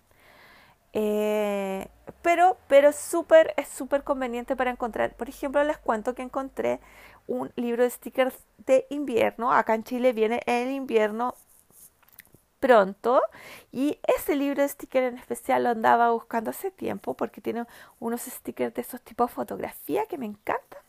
[0.94, 1.88] Eh,
[2.22, 5.14] pero pero súper, es súper conveniente para encontrar.
[5.14, 6.80] Por ejemplo, les cuento que encontré
[7.26, 9.52] un libro de stickers de invierno.
[9.52, 11.34] Acá en Chile viene el invierno
[12.60, 13.20] pronto.
[13.72, 17.66] Y ese libro de stickers en especial lo andaba buscando hace tiempo porque tiene
[18.00, 20.80] unos stickers de esos tipos de fotografía que me encantan.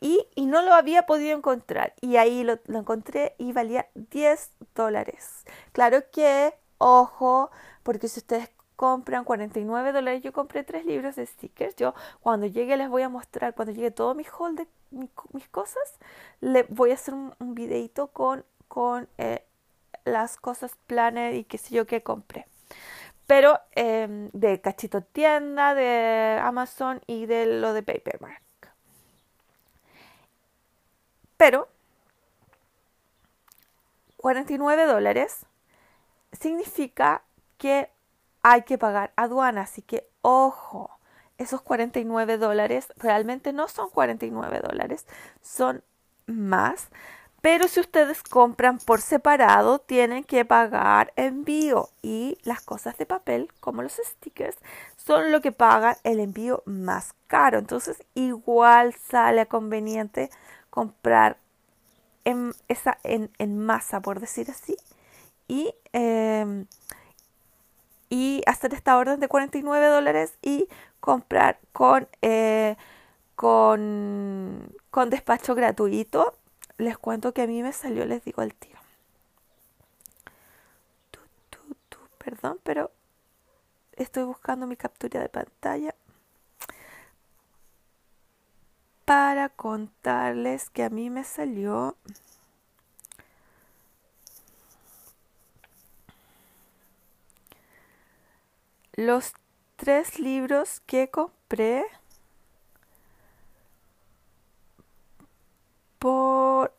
[0.00, 1.94] Y, y, no lo había podido encontrar.
[2.00, 5.44] Y ahí lo, lo encontré y valía 10 dólares.
[5.72, 7.50] Claro que, ojo,
[7.82, 10.22] porque si ustedes compran 49 dólares.
[10.22, 11.76] Yo compré tres libros de stickers.
[11.76, 15.98] Yo cuando llegue les voy a mostrar, cuando llegue todo mi haul de mis cosas,
[16.40, 19.44] le voy a hacer un, videito con, con eh,
[20.04, 22.46] las cosas planner y qué sé yo que compré.
[23.26, 28.42] Pero em, de Cachito Tienda, de Amazon y de lo de Papermark.
[31.36, 31.68] Pero
[34.18, 35.46] 49 dólares
[36.32, 37.22] significa
[37.58, 37.90] que
[38.42, 39.62] hay que pagar aduana.
[39.62, 40.90] Así que ojo,
[41.38, 45.06] esos 49 dólares realmente no son 49 dólares,
[45.42, 45.82] son
[46.26, 46.88] más.
[47.40, 51.88] Pero si ustedes compran por separado, tienen que pagar envío.
[52.00, 54.56] Y las cosas de papel, como los stickers,
[54.96, 57.58] son lo que pagan el envío más caro.
[57.58, 60.30] Entonces, igual sale conveniente
[60.70, 61.36] comprar
[62.24, 64.76] en, esa, en, masa, por decir así.
[65.48, 66.64] Y eh,
[68.12, 70.68] y hacer esta orden de 49 dólares y
[71.00, 72.76] comprar con, eh,
[73.36, 76.36] con, con despacho gratuito.
[76.76, 78.78] Les cuento que a mí me salió, les digo el tiro.
[82.18, 82.90] perdón, pero
[83.96, 85.94] estoy buscando mi captura de pantalla
[89.06, 91.96] para contarles que a mí me salió
[99.06, 99.32] los
[99.76, 101.84] tres libros que compré
[105.98, 106.72] por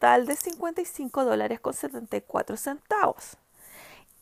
[0.00, 3.36] total de 55 dólares con 74 centavos.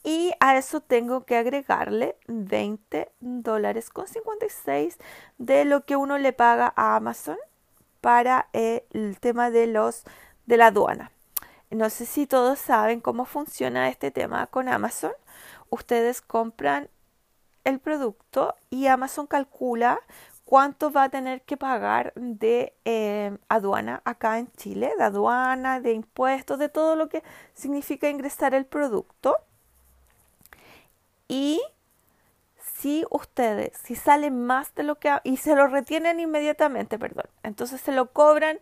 [0.04, 4.96] Y a eso tengo que agregarle 20 dólares con 56
[5.38, 7.36] de lo que uno le paga a Amazon
[8.00, 10.04] para el tema de los
[10.46, 11.10] de la aduana.
[11.70, 15.12] No sé si todos saben cómo funciona este tema con Amazon.
[15.68, 16.88] Ustedes compran
[17.68, 20.00] el producto y Amazon calcula
[20.44, 25.92] cuánto va a tener que pagar de eh, aduana acá en Chile, de aduana, de
[25.92, 29.36] impuestos, de todo lo que significa ingresar el producto.
[31.28, 31.60] Y
[32.56, 35.12] si ustedes, si salen más de lo que...
[35.24, 37.26] y se lo retienen inmediatamente, perdón.
[37.42, 38.58] Entonces se lo cobran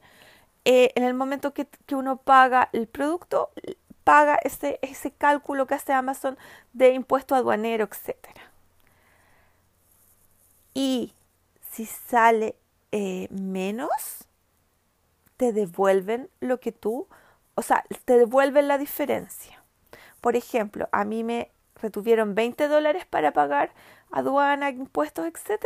[0.64, 3.50] eh, en el momento que, que, uno paga el producto,
[4.02, 6.36] paga ese, ese cálculo que hace Amazon
[6.72, 8.16] de impuesto aduanero, etc.
[10.76, 11.14] Y
[11.70, 12.54] si sale
[12.92, 14.28] eh, menos,
[15.38, 17.08] te devuelven lo que tú,
[17.54, 19.64] o sea, te devuelven la diferencia.
[20.20, 23.72] Por ejemplo, a mí me retuvieron 20 dólares para pagar
[24.10, 25.64] aduana, impuestos, etc.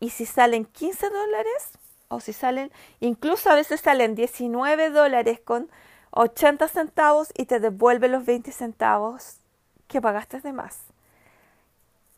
[0.00, 5.70] Y si salen 15 dólares, o si salen, incluso a veces salen 19 dólares con
[6.10, 9.36] 80 centavos y te devuelve los 20 centavos
[9.86, 10.87] que pagaste de más.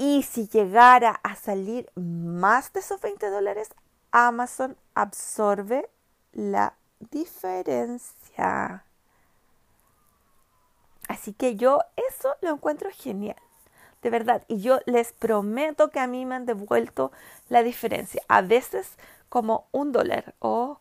[0.00, 3.68] Y si llegara a salir más de esos 20 dólares,
[4.12, 5.90] Amazon absorbe
[6.32, 6.72] la
[7.10, 8.86] diferencia.
[11.06, 13.36] Así que yo eso lo encuentro genial,
[14.00, 14.42] de verdad.
[14.48, 17.12] Y yo les prometo que a mí me han devuelto
[17.50, 18.22] la diferencia.
[18.26, 18.96] A veces
[19.28, 20.80] como un dólar o,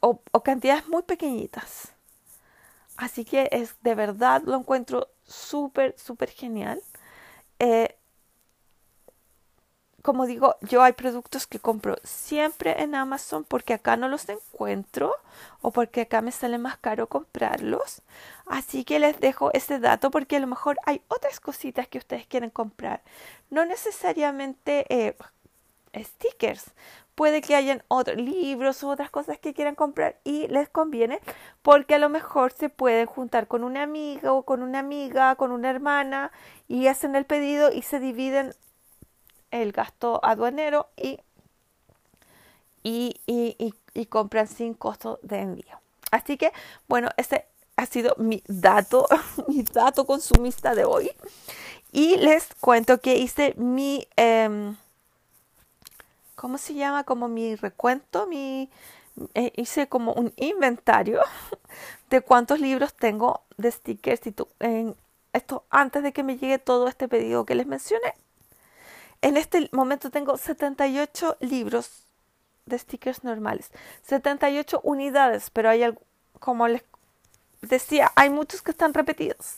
[0.00, 1.92] o, cantidades muy pequeñitas.
[2.96, 6.82] Así que es de verdad lo encuentro súper, súper genial.
[7.58, 7.97] Eh,
[10.08, 15.14] como digo, yo hay productos que compro siempre en Amazon porque acá no los encuentro
[15.60, 18.00] o porque acá me sale más caro comprarlos.
[18.46, 22.26] Así que les dejo ese dato porque a lo mejor hay otras cositas que ustedes
[22.26, 23.02] quieren comprar.
[23.50, 25.14] No necesariamente eh,
[25.94, 26.70] stickers.
[27.14, 31.20] Puede que hayan otros libros u otras cosas que quieran comprar y les conviene
[31.60, 35.52] porque a lo mejor se pueden juntar con una amiga o con una amiga, con
[35.52, 36.32] una hermana
[36.66, 38.54] y hacen el pedido y se dividen
[39.50, 41.20] el gasto aduanero y,
[42.82, 43.14] y,
[43.94, 45.80] y, compran sin costo de envío.
[46.10, 46.52] Así que,
[46.88, 49.06] bueno, ese ha sido mi dato,
[49.48, 51.10] mi dato consumista de hoy.
[51.92, 54.06] Y les cuento que hice mi...
[54.16, 54.74] Eh,
[56.38, 57.04] ¿cómo se llama?
[57.04, 58.70] Como mi recuento, mi,
[59.34, 61.20] eh, hice como un inventario
[62.10, 64.34] de cuántos libros tengo de stickers y
[65.32, 68.14] esto antes de que me llegue todo este pedido que les mencioné.
[69.20, 72.04] En este momento tengo 78 libros
[72.66, 73.70] de stickers normales,
[74.02, 76.00] 78 unidades, pero hay algo,
[76.38, 76.84] como les
[77.62, 79.56] decía, hay muchos que están repetidos,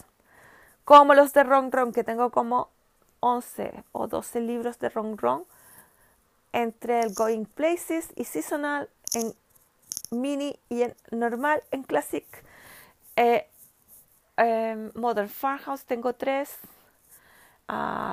[0.84, 2.70] como los de Ron Ron, que tengo como
[3.20, 5.44] 11 o 12 libros de Ron Ron
[6.52, 9.34] entre el Going Places y Seasonal en
[10.10, 12.26] mini y en normal en Classic.
[13.16, 13.46] Eh,
[14.36, 16.56] em, Modern Farmhouse tengo tres.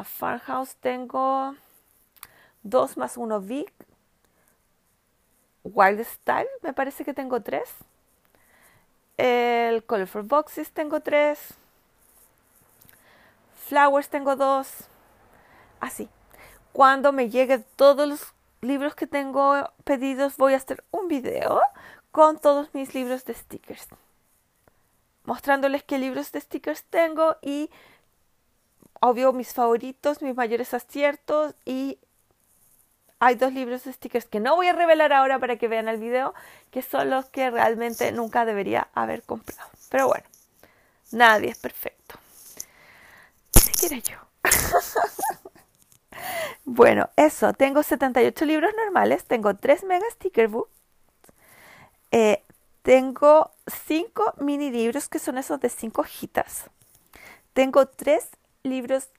[0.06, 1.56] Farmhouse tengo
[2.64, 3.72] dos más uno Big.
[5.64, 7.70] Wild Style me parece que tengo tres.
[9.18, 11.56] El Colorful Boxes tengo tres.
[13.68, 14.88] Flowers tengo dos.
[15.80, 16.10] Así
[16.78, 21.60] cuando me lleguen todos los libros que tengo pedidos, voy a hacer un video
[22.12, 23.88] con todos mis libros de stickers.
[25.24, 27.72] Mostrándoles qué libros de stickers tengo y,
[29.00, 31.98] obvio, mis favoritos, mis mayores aciertos y
[33.20, 35.98] hay dos libros de stickers que no voy a revelar ahora para que vean el
[35.98, 36.34] video,
[36.72, 39.70] que son los que realmente nunca debería haber comprado.
[39.90, 40.26] Pero bueno,
[41.12, 42.16] nadie es perfecto.
[43.56, 44.18] Ni siquiera yo.
[46.70, 50.70] Bueno, eso, tengo 78 libros normales, tengo 3 mega sticker books,
[52.12, 52.44] eh,
[52.82, 53.52] tengo
[53.88, 56.66] 5 mini libros que son esos de 5 hojitas,
[57.54, 58.28] tengo 3
[58.70, 59.10] libros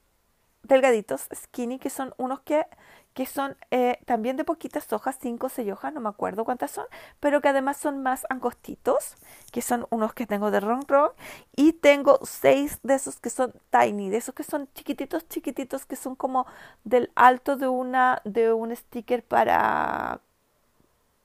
[0.63, 2.67] delgaditos, skinny, que son unos que
[3.15, 6.71] que son eh, también de poquitas hojas, 5 o 6 hojas, no me acuerdo cuántas
[6.71, 6.87] son,
[7.18, 9.16] pero que además son más angostitos,
[9.51, 11.11] que son unos que tengo de Ron Ron,
[11.57, 15.97] y tengo 6 de esos que son tiny, de esos que son chiquititos, chiquititos, que
[15.97, 16.47] son como
[16.85, 20.20] del alto de una de un sticker para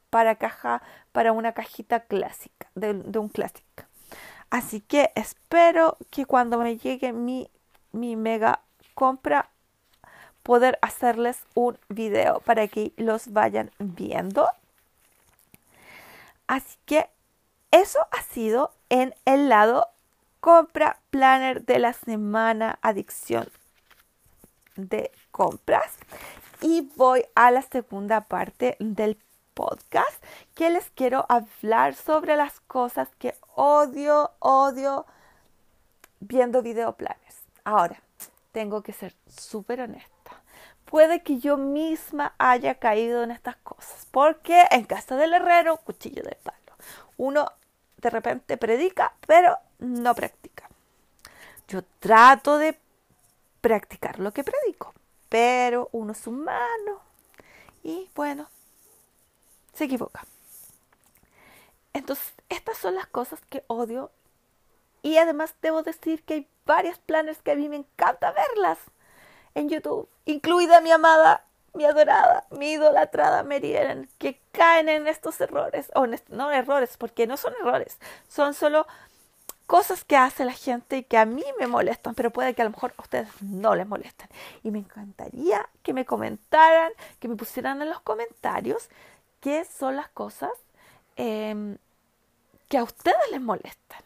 [0.10, 0.82] para caja,
[1.12, 3.84] para una cajita clásica, de, de un clásico.
[4.50, 7.50] Así que espero que cuando me llegue mi,
[7.94, 8.60] mi mega
[8.94, 9.50] compra
[10.44, 14.50] poder hacerles un video para que los vayan viendo.
[16.48, 17.10] Así que
[17.72, 19.88] eso ha sido en el lado
[20.42, 23.48] compra planner de la semana, adicción
[24.76, 25.98] de compras.
[26.62, 29.18] Y voy a la segunda parte del
[29.54, 30.24] podcast
[30.56, 35.06] que les quiero hablar sobre las cosas que odio, odio
[36.20, 37.23] viendo videoplanes.
[37.64, 38.02] Ahora,
[38.52, 40.42] tengo que ser súper honesta.
[40.86, 46.24] Puede que yo misma haya caído en estas cosas, porque en casa del herrero, cuchillo
[46.24, 46.58] de palo.
[47.18, 47.52] Uno
[47.98, 50.70] de repente predica, pero no practica.
[51.68, 52.78] Yo trato de
[53.62, 54.94] practicar lo que predico,
[55.30, 57.02] pero uno es humano
[57.82, 58.48] y bueno,
[59.74, 60.26] se equivoca.
[61.94, 64.12] Entonces, estas son las cosas que odio
[65.04, 68.80] y además debo decir que hay varias planes que a mí me encanta verlas
[69.54, 73.76] en YouTube, incluida mi amada, mi adorada, mi idolatrada Mary
[74.18, 75.92] que caen en estos errores,
[76.30, 78.88] no errores, porque no son errores, son solo
[79.68, 82.66] cosas que hace la gente y que a mí me molestan, pero puede que a
[82.66, 84.30] lo mejor a ustedes no les molesten.
[84.62, 88.90] Y me encantaría que me comentaran, que me pusieran en los comentarios
[89.40, 90.52] qué son las cosas
[91.16, 91.78] em,
[92.70, 94.04] que a ustedes les molestan.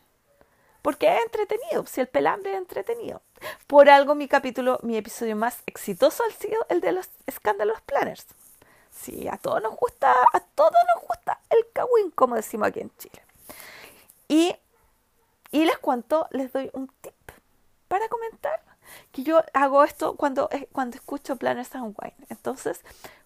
[0.87, 3.21] Porque es entretenido, si el pelambre es entretenido.
[3.67, 8.25] Por algo mi capítulo, mi episodio más exitoso ha sido el de los escándalos planners.
[8.89, 12.91] Sí, a todos nos gusta, a todos nos gusta el cagüín, como decimos aquí en
[12.99, 13.21] Chile.
[14.29, 14.55] Y,
[15.51, 17.31] y les cuento, les doy un tip
[17.89, 18.61] para comentar
[19.11, 22.15] que yo hago esto cuando, eh, cuando escucho Planners and Wine.
[22.29, 22.79] Entonces,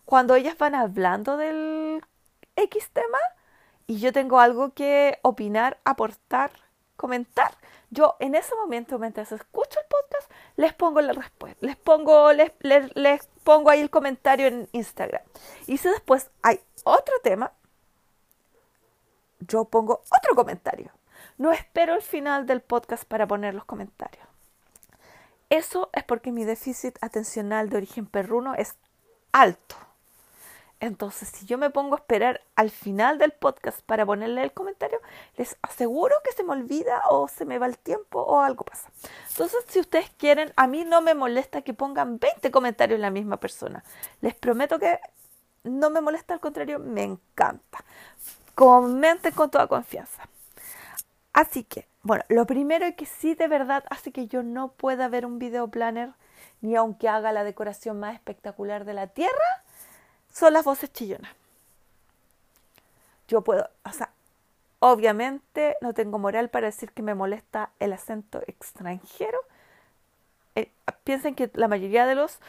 [0.06, 2.04] cuando ellas van hablando del
[2.56, 3.20] X tema
[3.86, 6.50] y yo tengo algo que opinar, aportar,
[7.02, 7.52] comentar,
[7.90, 12.52] yo en ese momento, mientras escucho el podcast, les pongo la respuesta, les pongo, les,
[12.62, 15.24] les, pongo ahí el comentario en Instagram.
[15.66, 17.52] Y si después hay otro tema,
[19.40, 20.92] yo pongo otro comentario.
[21.38, 24.26] No espero el final del podcast para poner los comentarios.
[25.50, 28.76] Eso es porque mi déficit atencional de origen perruno es
[29.32, 29.76] alto.
[30.82, 35.00] Entonces, si yo me pongo a esperar al final del podcast para ponerle el comentario,
[35.38, 38.90] les aseguro que se me olvida o se me va el tiempo o algo pasa.
[39.30, 43.12] Entonces, si ustedes quieren, a mí no me molesta que pongan 20 comentarios en la
[43.12, 43.84] misma persona.
[44.22, 45.00] Les prometo que
[45.64, 47.86] no me molesta, al contrario, me encanta.
[48.56, 50.28] Comenten con toda confianza.
[51.32, 55.08] Así que, bueno, lo primero es que sí de verdad hace que yo no pueda
[55.10, 56.14] ver un video planner,
[56.60, 59.61] ni aunque haga la decoración más espectacular de la Tierra,
[60.34, 61.32] son las voces chillonas.
[63.28, 64.12] Yo puedo, o sea,
[64.80, 69.40] obviamente no tengo moral para decir que me molesta el acento extranjero.
[70.56, 70.70] Eh,
[71.04, 72.40] piensen que la mayoría de los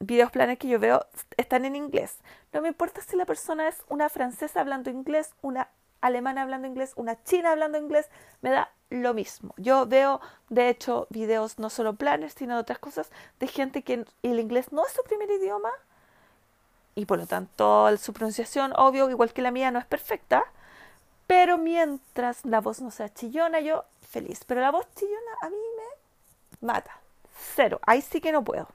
[0.00, 1.06] videos planes que yo veo
[1.36, 2.16] están en inglés.
[2.52, 5.68] No me importa si la persona es una francesa hablando inglés, una
[6.00, 8.08] alemana hablando inglés, una china hablando inglés,
[8.42, 9.54] me da lo mismo.
[9.56, 10.20] Yo veo,
[10.50, 13.10] de hecho, videos no solo planes, sino de otras cosas,
[13.40, 15.70] de gente que el inglés no es su primer idioma
[16.94, 20.44] y por lo tanto su pronunciación, obvio, igual que la mía, no es perfecta,
[21.26, 24.44] pero mientras la voz no sea chillona, yo feliz.
[24.46, 26.98] Pero la voz chillona a mí me mata.
[27.54, 27.80] Cero.
[27.86, 28.68] Ahí sí que no puedo.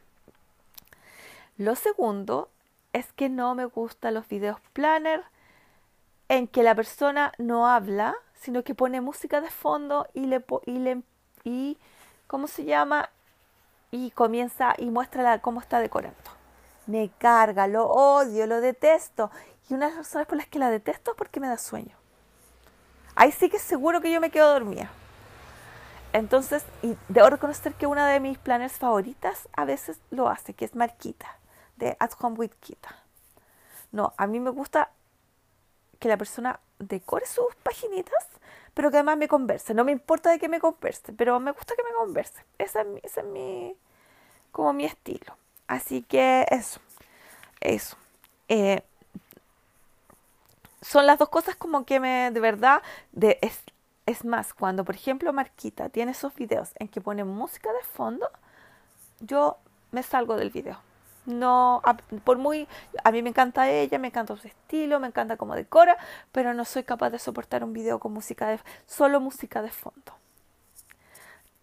[1.57, 2.49] Lo segundo
[2.93, 5.23] es que no me gustan los videos planner
[6.27, 10.79] en que la persona no habla, sino que pone música de fondo y le, y
[10.79, 11.01] le
[11.43, 11.77] y
[12.27, 13.09] ¿cómo se llama?
[13.91, 16.38] y comienza y muestra cómo está decorando
[16.89, 19.29] me carga, lo odio, lo detesto.
[19.69, 21.95] Y una de las razones por las que la detesto es porque me da sueño.
[23.15, 24.89] Ahí sí que es seguro que yo me quedo dormida.
[26.13, 30.65] Entonces, y debo reconocer que una de mis planes favoritas a veces lo hace, que
[30.65, 31.37] es Marquita,
[31.77, 32.95] de At Home with Kita.
[33.91, 34.89] No, a mí me gusta
[35.99, 38.27] que la persona decore sus paginitas,
[38.73, 39.75] pero que además me converse.
[39.75, 42.43] No me importa de que me converse, pero me gusta que me converse.
[42.57, 43.77] Ese es ese es mi
[44.51, 45.37] como mi estilo.
[45.69, 46.81] Así que eso,
[47.61, 47.95] eso.
[48.47, 48.81] Eh,
[50.81, 52.81] son las dos cosas como que me, de verdad,
[53.41, 53.61] es,
[54.07, 58.27] es más, cuando por ejemplo Marquita tiene esos videos en que pone música de fondo,
[59.19, 59.57] yo
[59.91, 60.79] me salgo del video.
[61.27, 61.83] No,
[62.23, 62.67] por muy,
[63.03, 65.99] a mí me encanta ella, me encanta su estilo, me encanta cómo decora,
[66.31, 70.13] pero no soy capaz de soportar un video con música de, solo música de fondo.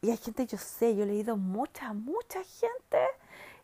[0.01, 2.99] Y hay gente, yo sé, yo he leído mucha, mucha gente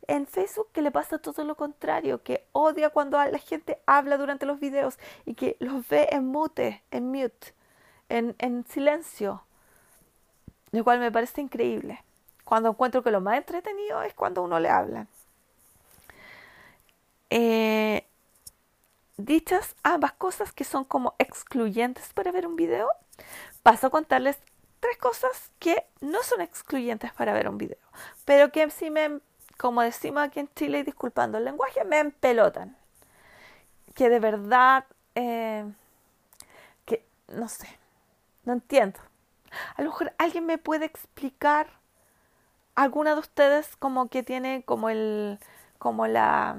[0.09, 4.47] en Facebook que le pasa todo lo contrario, que odia cuando la gente habla durante
[4.47, 7.55] los videos y que los ve en mute, en mute,
[8.09, 9.45] en, en silencio,
[10.71, 12.03] lo cual me parece increíble.
[12.45, 15.07] Cuando encuentro que lo más entretenido es cuando uno le habla.
[17.31, 18.07] Eh,
[19.17, 22.89] dichas ambas cosas que son como excluyentes para ver un video,
[23.63, 24.39] paso a contarles
[24.81, 27.79] tres cosas que no son excluyentes para ver un video,
[28.25, 29.21] pero que si me,
[29.63, 32.77] como decimos aquí en Chile, disculpando el lenguaje, me empelotan.
[33.95, 35.65] Que de verdad, eh,
[36.85, 37.69] que no sé,
[38.45, 38.99] no entiendo.
[39.77, 41.69] A lo mejor alguien me puede explicar,
[42.75, 45.39] alguna de ustedes como que tiene como el,
[45.79, 46.57] como la,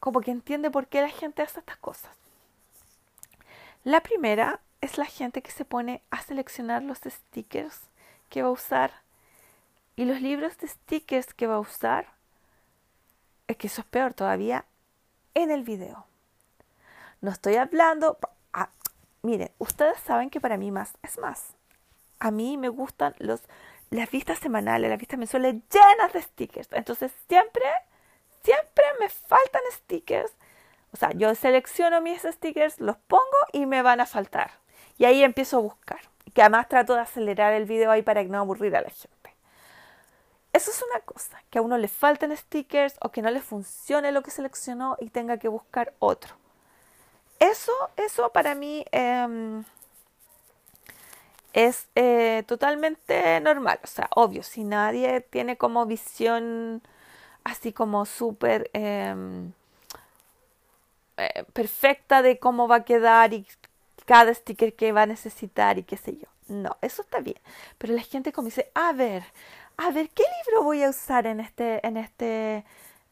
[0.00, 2.10] como que entiende por qué la gente hace estas cosas.
[3.84, 7.82] La primera es la gente que se pone a seleccionar los stickers
[8.28, 8.90] que va a usar
[10.00, 12.06] y los libros de stickers que va a usar.
[13.48, 14.64] Es que eso es peor todavía
[15.34, 16.06] en el video.
[17.20, 18.16] No estoy hablando.
[18.54, 18.70] Ah,
[19.20, 21.52] miren, ustedes saben que para mí más es más.
[22.18, 23.42] A mí me gustan los,
[23.90, 26.68] las vistas semanales, las vistas mensuales llenas de stickers.
[26.72, 27.66] Entonces siempre
[28.42, 30.32] siempre me faltan stickers.
[30.94, 34.52] O sea, yo selecciono mis stickers, los pongo y me van a faltar.
[34.96, 36.00] Y ahí empiezo a buscar.
[36.32, 39.19] Que además trato de acelerar el video ahí para que no aburrir a la gente.
[40.52, 44.10] Eso es una cosa, que a uno le falten stickers o que no le funcione
[44.12, 46.34] lo que seleccionó y tenga que buscar otro.
[47.38, 49.64] Eso, eso para mí em,
[51.52, 53.80] es eh, totalmente normal.
[53.82, 56.82] O sea, obvio, si nadie tiene como visión
[57.44, 59.52] así como súper em,
[61.16, 63.46] eh, perfecta de cómo va a quedar y
[64.06, 66.26] cada sticker que va a necesitar y qué sé yo.
[66.48, 67.38] No, eso está bien.
[67.78, 69.22] Pero la gente como dice, a ver,
[69.80, 72.64] a ver, ¿qué libro voy a usar en este, en este,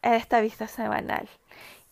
[0.03, 1.29] en esta vista semanal?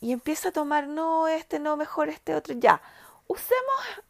[0.00, 2.54] Y empieza a tomar, no, este, no, mejor este otro.
[2.54, 2.80] Ya,
[3.26, 4.04] usemos,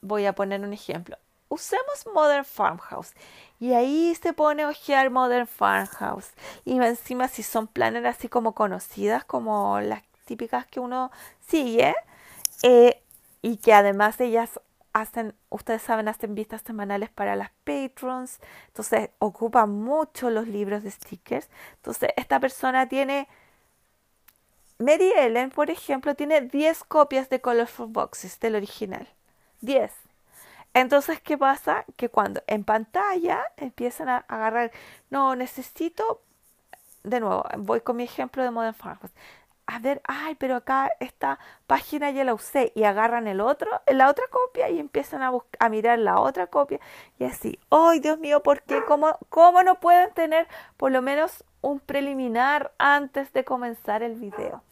[0.00, 1.16] voy a poner un ejemplo
[1.52, 3.12] usemos Modern Farmhouse.
[3.60, 6.30] Y ahí se pone a ojear Modern Farmhouse.
[6.64, 11.10] Y encima si son planners así como conocidas, como las típicas que uno
[11.46, 11.94] sigue,
[12.62, 13.02] eh,
[13.42, 14.60] y que además ellas
[14.92, 20.90] hacen, ustedes saben, hacen vistas semanales para las patrons, entonces ocupan mucho los libros de
[20.90, 21.48] stickers.
[21.76, 23.28] Entonces esta persona tiene,
[24.78, 29.08] Mary Ellen, por ejemplo, tiene 10 copias de Colorful Boxes del original.
[29.60, 29.92] 10.
[30.74, 31.84] Entonces, ¿qué pasa?
[31.96, 34.72] Que cuando en pantalla empiezan a agarrar,
[35.10, 36.22] no, necesito,
[37.04, 39.12] de nuevo, voy con mi ejemplo de Modern Farmers.
[39.72, 44.10] A ver, ay, pero acá esta página ya la usé y agarran el otro, la
[44.10, 46.78] otra copia y empiezan a, a mirar la otra copia
[47.18, 47.58] y así.
[47.70, 48.42] ¡Ay, Dios mío!
[48.42, 48.84] ¿Por qué?
[48.84, 50.46] ¿Cómo, ¿Cómo no pueden tener
[50.76, 54.62] por lo menos un preliminar antes de comenzar el video?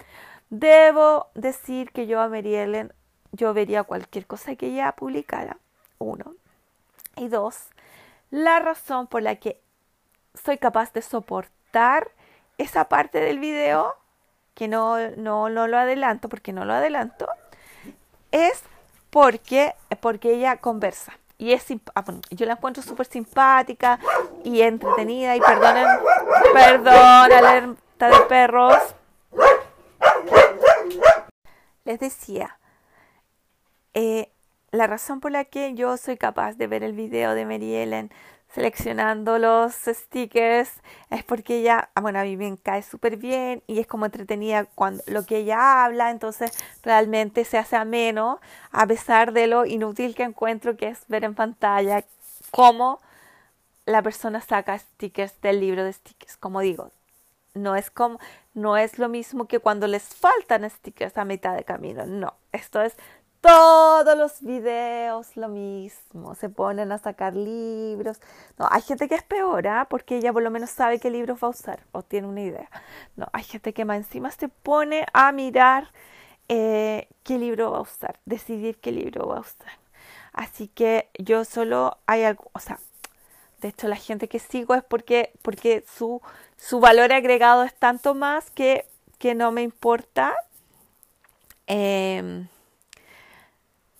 [0.50, 2.92] Debo decir que yo a Mary Ellen,
[3.32, 5.56] yo vería cualquier cosa que ella publicara
[5.96, 6.34] uno.
[7.16, 7.70] Y dos,
[8.30, 9.62] la razón por la que
[10.34, 12.10] soy capaz de soportar
[12.58, 13.96] esa parte del video,
[14.60, 17.26] que no, no, no lo adelanto, porque no lo adelanto,
[18.30, 18.62] es
[19.08, 21.14] porque, porque ella conversa.
[21.38, 23.98] Y es ah, yo la encuentro súper simpática
[24.44, 25.34] y entretenida.
[25.34, 25.86] Y perdonen,
[26.52, 28.76] perdón, alerta de perros.
[31.86, 32.58] Les decía,
[33.94, 34.30] eh,
[34.72, 38.12] la razón por la que yo soy capaz de ver el video de Mary Ellen
[38.52, 40.70] seleccionando los stickers
[41.10, 44.64] es porque ella, ah, bueno, a mí me cae súper bien y es como entretenida
[44.64, 48.40] cuando lo que ella habla, entonces realmente se hace ameno
[48.72, 52.04] a pesar de lo inútil que encuentro que es ver en pantalla
[52.50, 53.00] cómo
[53.86, 56.36] la persona saca stickers del libro de stickers.
[56.36, 56.90] Como digo,
[57.54, 58.18] no es como
[58.54, 62.82] no es lo mismo que cuando les faltan stickers a mitad de camino, no, esto
[62.82, 62.96] es
[63.40, 68.20] todos los videos lo mismo, se ponen a sacar libros.
[68.58, 69.86] No, hay gente que es peor, ¿ah?
[69.88, 72.70] porque ella por lo menos sabe qué libros va a usar o tiene una idea.
[73.16, 75.90] No, hay gente que más encima se pone a mirar
[76.48, 79.72] eh, qué libro va a usar, decidir qué libro va a usar.
[80.32, 82.78] Así que yo solo hay algo, o sea,
[83.60, 86.20] de hecho la gente que sigo es porque, porque su,
[86.56, 88.86] su valor agregado es tanto más que,
[89.18, 90.34] que no me importa.
[91.66, 92.46] Eh,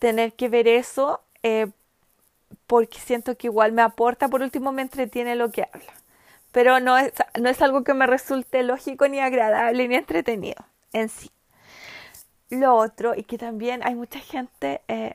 [0.00, 1.68] tener que ver eso eh,
[2.66, 5.92] porque siento que igual me aporta, por último me entretiene lo que habla.
[6.50, 11.08] Pero no es, no es algo que me resulte lógico ni agradable ni entretenido en
[11.08, 11.30] sí.
[12.48, 15.14] Lo otro, y que también hay mucha gente eh,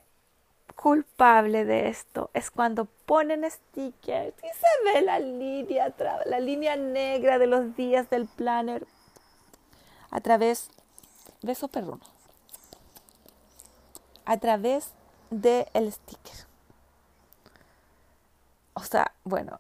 [0.76, 5.94] culpable de esto, es cuando ponen stickers y se ve la línea,
[6.26, 8.86] la línea negra de los días del planner
[10.12, 10.70] a través
[11.42, 12.15] de esos perrunos
[14.26, 14.92] a través
[15.30, 16.48] del el sticker.
[18.74, 19.60] O sea, bueno,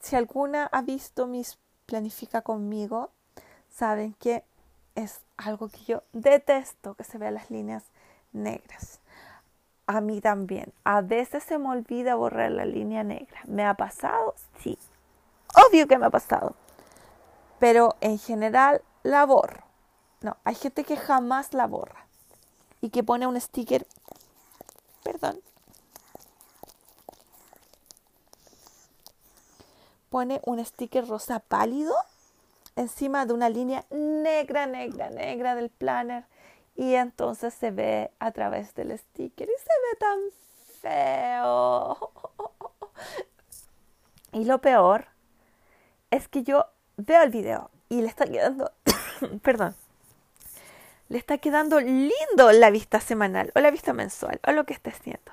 [0.00, 3.10] si alguna ha visto mis planifica conmigo,
[3.68, 4.44] saben que
[4.94, 7.84] es algo que yo detesto que se vean las líneas
[8.32, 9.00] negras.
[9.86, 10.72] A mí también.
[10.84, 13.40] A veces se me olvida borrar la línea negra.
[13.46, 14.34] ¿Me ha pasado?
[14.60, 14.78] Sí.
[15.68, 16.54] Obvio que me ha pasado.
[17.58, 19.64] Pero en general la borro.
[20.20, 22.06] No, hay gente que jamás la borra.
[22.80, 23.86] Y que pone un sticker.
[25.02, 25.40] Perdón.
[30.10, 31.94] Pone un sticker rosa pálido
[32.76, 36.26] encima de una línea negra, negra, negra del planner
[36.74, 40.18] y entonces se ve a través del sticker y se ve tan
[40.80, 42.12] feo.
[44.34, 45.08] Y lo peor
[46.10, 46.64] es que yo
[46.96, 48.72] veo el video y le está quedando,
[49.42, 49.76] perdón,
[51.12, 54.88] le está quedando lindo la vista semanal o la vista mensual o lo que esté
[54.88, 55.30] haciendo.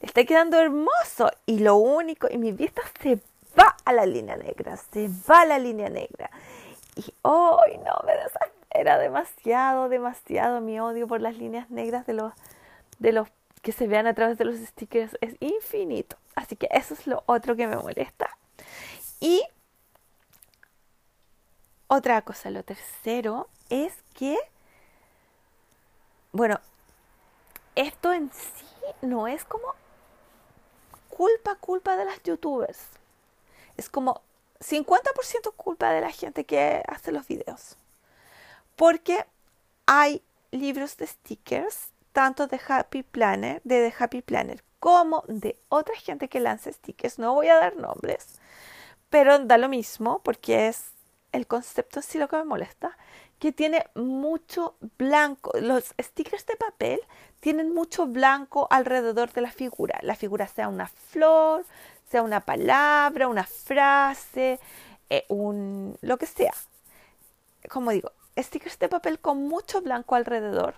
[0.00, 3.20] Le está quedando hermoso y lo único, y mi vista se
[3.58, 6.30] va a la línea negra, se va a la línea negra.
[6.96, 12.32] Y hoy no, me desespera demasiado, demasiado mi odio por las líneas negras de los,
[12.98, 13.28] de los
[13.60, 16.16] que se vean a través de los stickers es infinito.
[16.34, 18.38] Así que eso es lo otro que me molesta.
[19.20, 19.42] Y
[21.88, 24.38] otra cosa, lo tercero es que,
[26.32, 26.60] bueno,
[27.74, 28.66] esto en sí
[29.02, 29.74] no es como
[31.08, 32.78] culpa, culpa de las youtubers.
[33.76, 34.22] Es como
[34.60, 37.76] 50% culpa de la gente que hace los videos.
[38.76, 39.26] Porque
[39.86, 45.94] hay libros de stickers, tanto de Happy Planner, de The Happy Planner, como de otra
[45.96, 47.18] gente que lanza stickers.
[47.18, 48.40] No voy a dar nombres,
[49.08, 50.92] pero da lo mismo porque es
[51.32, 52.96] el concepto sí lo que me molesta,
[53.40, 55.50] que tiene mucho blanco.
[55.58, 57.00] Los stickers de papel
[57.40, 59.98] tienen mucho blanco alrededor de la figura.
[60.02, 61.64] La figura sea una flor,
[62.08, 64.60] sea una palabra, una frase,
[65.08, 66.52] eh, un, lo que sea.
[67.68, 70.74] Como digo, stickers de papel con mucho blanco alrededor,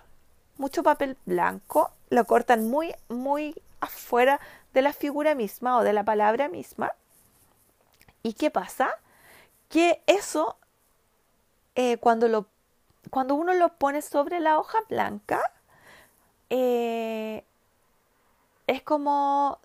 [0.57, 4.41] mucho papel blanco, lo cortan muy, muy afuera
[4.73, 6.93] de la figura misma o de la palabra misma.
[8.23, 8.91] ¿Y qué pasa?
[9.69, 10.57] Que eso,
[11.75, 12.52] eh, cuando, lo,
[13.13, 15.39] cuando uno lo pone sobre la hoja blanca,
[16.49, 17.45] eh,
[18.67, 19.59] es como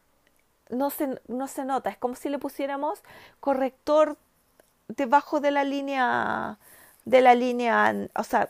[0.70, 3.02] no se, no se nota, es como si le pusiéramos
[3.40, 4.18] corrector
[4.90, 6.58] debajo de la línea,
[7.06, 8.50] de la línea, o sea,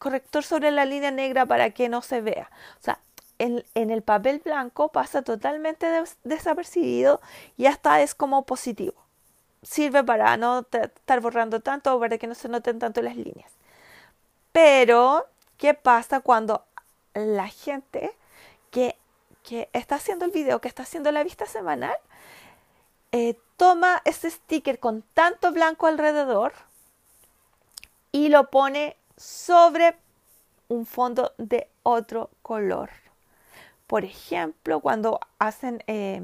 [0.00, 2.50] corrector sobre la línea negra para que no se vea.
[2.80, 2.98] O sea,
[3.38, 5.86] en, en el papel blanco pasa totalmente
[6.24, 7.20] desapercibido
[7.56, 8.96] y hasta es como positivo.
[9.62, 13.52] Sirve para no estar borrando tanto o para que no se noten tanto las líneas.
[14.56, 15.26] Pero,
[15.58, 16.64] ¿qué pasa cuando
[17.12, 18.10] la gente
[18.70, 18.96] que
[19.42, 21.94] que está haciendo el video, que está haciendo la vista semanal,
[23.12, 26.52] eh, toma ese sticker con tanto blanco alrededor
[28.10, 29.96] y lo pone sobre
[30.68, 32.90] un fondo de otro color.
[33.86, 36.22] Por ejemplo, cuando hacen eh,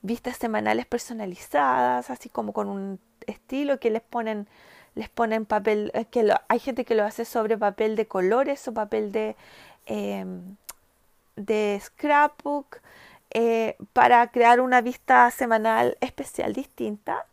[0.00, 4.48] vistas semanales personalizadas, así como con un estilo que les ponen,
[4.94, 9.12] les ponen papel, que hay gente que lo hace sobre papel de colores o papel
[9.12, 9.36] de
[11.36, 12.80] de scrapbook
[13.30, 17.26] eh, para crear una vista semanal especial distinta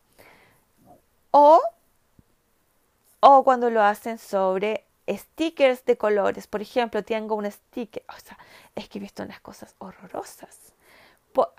[1.32, 1.62] o,
[3.20, 6.48] o cuando lo hacen sobre stickers de colores.
[6.48, 8.38] Por ejemplo, tengo un sticker, o sea,
[8.76, 10.74] es que he visto unas cosas horrorosas.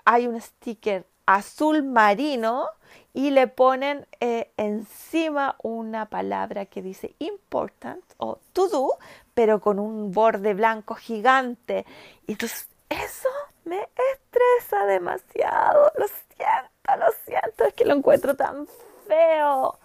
[0.05, 2.69] hay un sticker azul marino
[3.13, 8.97] y le ponen eh, encima una palabra que dice important o to do,
[9.33, 11.85] pero con un borde blanco gigante.
[12.27, 13.29] Y entonces eso
[13.65, 15.91] me estresa demasiado.
[15.97, 18.67] Lo siento, lo siento, es que lo encuentro tan
[19.07, 19.77] feo.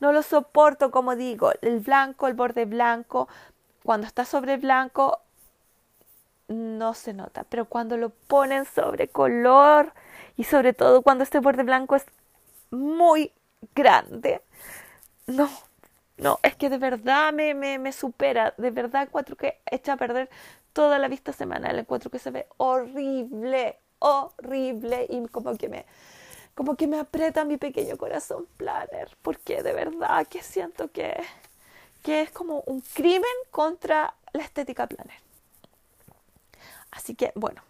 [0.00, 3.28] No lo soporto, como digo, el blanco, el borde blanco,
[3.84, 5.20] cuando está sobre blanco
[6.48, 9.92] no se nota, pero cuando lo ponen sobre color
[10.36, 12.04] y sobre todo cuando este borde blanco es
[12.70, 13.32] muy
[13.74, 14.42] grande,
[15.26, 15.50] no,
[16.16, 19.96] no, es que de verdad me, me, me supera, de verdad encuentro que echa a
[19.96, 20.30] perder
[20.72, 25.86] toda la vista semanal, encuentro que se ve horrible, horrible y como que me
[26.54, 31.16] como que me aprieta mi pequeño corazón planner, porque de verdad que siento que,
[32.02, 35.16] que es como un crimen contra la estética planner.
[36.90, 37.62] Así que bueno,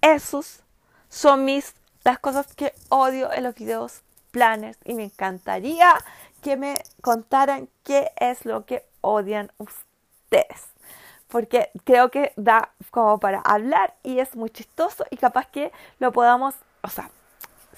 [0.00, 0.60] esos
[1.08, 5.92] son mis las cosas que odio en los videos planners y me encantaría
[6.42, 10.68] que me contaran qué es lo que odian ustedes.
[11.28, 16.12] Porque creo que da como para hablar y es muy chistoso y capaz que lo
[16.12, 17.10] podamos, o sea,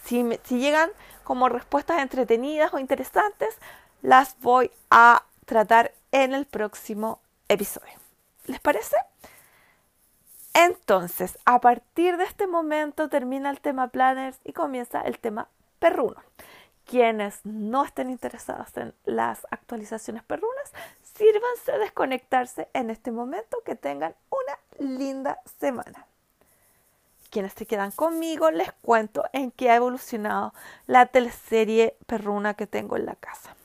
[0.05, 0.91] si, si llegan
[1.25, 3.57] como respuestas entretenidas o interesantes,
[4.03, 7.95] las voy a tratar en el próximo episodio.
[8.47, 8.97] ¿Les parece?
[10.63, 15.49] Entonces, a partir de este momento termina el tema planners y comienza el tema
[15.79, 16.23] perruno.
[16.85, 20.73] Quienes no estén interesados en las actualizaciones perrunas,
[21.15, 26.07] sírvanse desconectarse en este momento, que tengan una linda semana.
[27.31, 30.53] Quienes se quedan conmigo, les cuento en qué ha evolucionado
[30.87, 33.57] la teleserie perruna que tengo en la casa.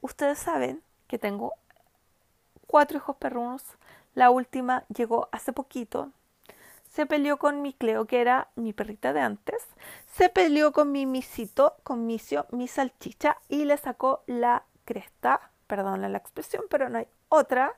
[0.00, 1.52] Ustedes saben que tengo
[2.66, 3.62] cuatro hijos perrunos.
[4.14, 6.10] La última llegó hace poquito.
[6.88, 9.62] Se peleó con mi Cleo, que era mi perrita de antes.
[10.12, 15.50] Se peleó con mi misito, con Misio, mi salchicha, y le sacó la cresta.
[15.68, 17.74] Perdón la expresión, pero no hay otra.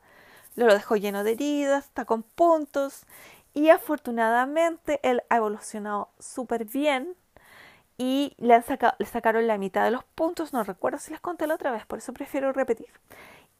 [0.56, 3.04] Lo dejó lleno de heridas, está con puntos.
[3.52, 7.14] Y afortunadamente él ha evolucionado súper bien
[7.98, 8.62] y le,
[8.98, 10.52] le sacaron la mitad de los puntos.
[10.54, 12.88] No recuerdo si les conté la otra vez, por eso prefiero repetir.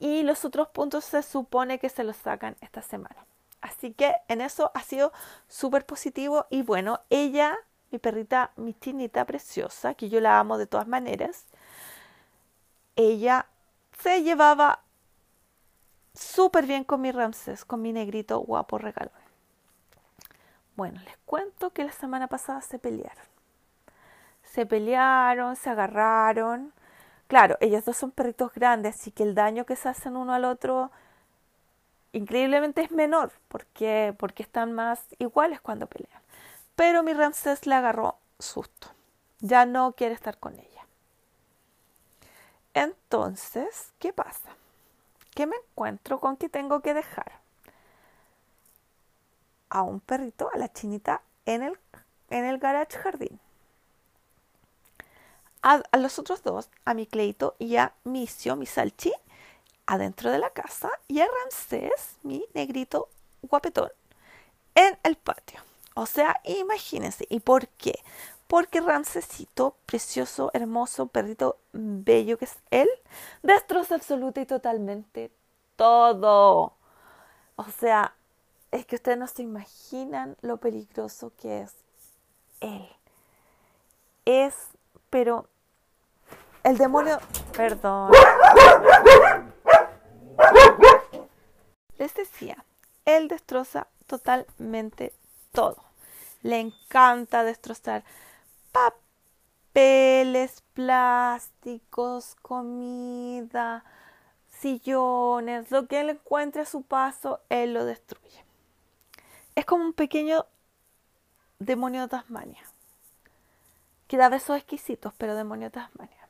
[0.03, 3.25] Y los otros puntos se supone que se los sacan esta semana.
[3.61, 5.13] Así que en eso ha sido
[5.47, 6.45] súper positivo.
[6.49, 7.55] Y bueno, ella,
[7.89, 11.45] mi perrita, mi chinita preciosa, que yo la amo de todas maneras,
[12.97, 13.45] ella
[13.97, 14.81] se llevaba
[16.13, 19.13] súper bien con mi Ramses, con mi negrito guapo regalón.
[20.75, 23.25] Bueno, les cuento que la semana pasada se pelearon.
[24.43, 26.73] Se pelearon, se agarraron.
[27.33, 30.45] Claro, ellos dos son perritos grandes, así que el daño que se hacen uno al
[30.45, 30.91] otro
[32.13, 36.21] increíblemente es menor, porque, porque están más iguales cuando pelean.
[36.75, 38.87] Pero mi Ramsés le agarró susto.
[39.39, 40.85] Ya no quiere estar con ella.
[42.73, 44.49] Entonces, ¿qué pasa?
[45.35, 47.33] ¿Qué me encuentro con que tengo que dejar?
[49.69, 51.77] a un perrito, a la chinita, en el,
[52.29, 53.39] en el garage jardín.
[55.63, 59.13] A, los otros dos, a mi Cleito y a Misio, mi salchi,
[59.85, 60.89] adentro de la casa.
[61.07, 63.07] Y a Ramsés, mi negrito
[63.41, 63.89] guapetón,
[64.75, 65.61] en el patio.
[65.95, 67.25] O sea, imagínense.
[67.29, 67.95] ¿Y por qué?
[68.47, 72.89] Porque Ramsesito, precioso, hermoso, perrito bello que es él,
[73.41, 75.31] destroza absoluta y totalmente
[75.75, 76.73] todo.
[77.55, 78.13] O sea,
[78.71, 81.73] es que ustedes no se imaginan lo peligroso que es
[82.59, 82.87] él.
[84.25, 84.55] Es,
[85.09, 85.47] pero
[86.63, 87.19] el demonio,
[87.55, 88.11] perdón.
[91.97, 92.63] Les decía,
[93.05, 95.13] él destroza totalmente
[95.51, 95.83] todo.
[96.41, 98.03] Le encanta destrozar
[98.71, 103.83] papeles, plásticos, comida,
[104.49, 108.43] sillones, lo que él encuentre a su paso, él lo destruye
[109.55, 110.45] es como un pequeño
[111.59, 112.63] demonio de Tasmania,
[114.07, 116.22] que da besos exquisitos, pero demonio de Tasmania.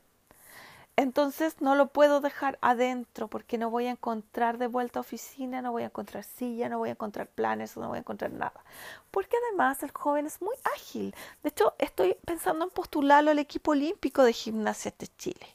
[0.96, 5.72] Entonces no lo puedo dejar adentro porque no voy a encontrar de vuelta oficina, no
[5.72, 8.64] voy a encontrar silla, no voy a encontrar planes, no voy a encontrar nada.
[9.10, 11.14] Porque además el joven es muy ágil.
[11.42, 15.46] De hecho, estoy pensando en postularlo al equipo olímpico de gimnasia de Chile,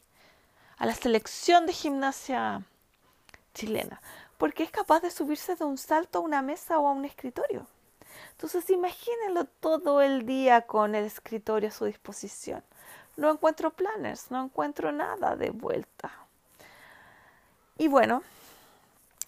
[0.76, 2.62] a la selección de gimnasia
[3.54, 4.00] chilena
[4.40, 7.66] porque es capaz de subirse de un salto a una mesa o a un escritorio.
[8.32, 12.64] Entonces imagínenlo todo el día con el escritorio a su disposición.
[13.20, 16.10] No encuentro planes, no encuentro nada de vuelta.
[17.76, 18.22] Y bueno,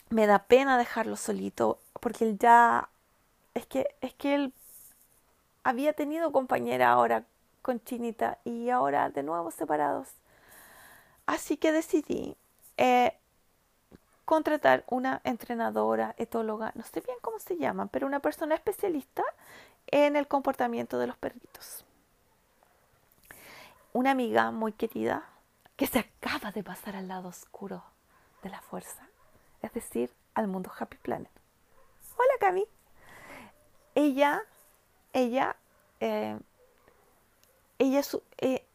[0.08, 2.88] me da pena dejarlo solito porque él ya
[3.52, 4.54] es que es que él
[5.62, 7.26] había tenido compañera ahora
[7.60, 10.08] con Chinita y ahora de nuevo separados.
[11.26, 12.34] Así que decidí
[12.78, 13.14] eh,
[14.24, 19.22] contratar una entrenadora, etóloga, no sé bien cómo se llaman, pero una persona especialista
[19.88, 21.84] en el comportamiento de los perritos.
[23.94, 25.22] Una amiga muy querida
[25.76, 27.84] que se acaba de pasar al lado oscuro
[28.42, 29.06] de la fuerza,
[29.60, 31.30] es decir, al mundo Happy Planet.
[32.16, 32.64] Hola Cami.
[33.94, 34.40] Ella,
[35.12, 35.56] ella,
[36.00, 36.38] eh,
[37.78, 38.00] ella
[38.38, 38.66] eh,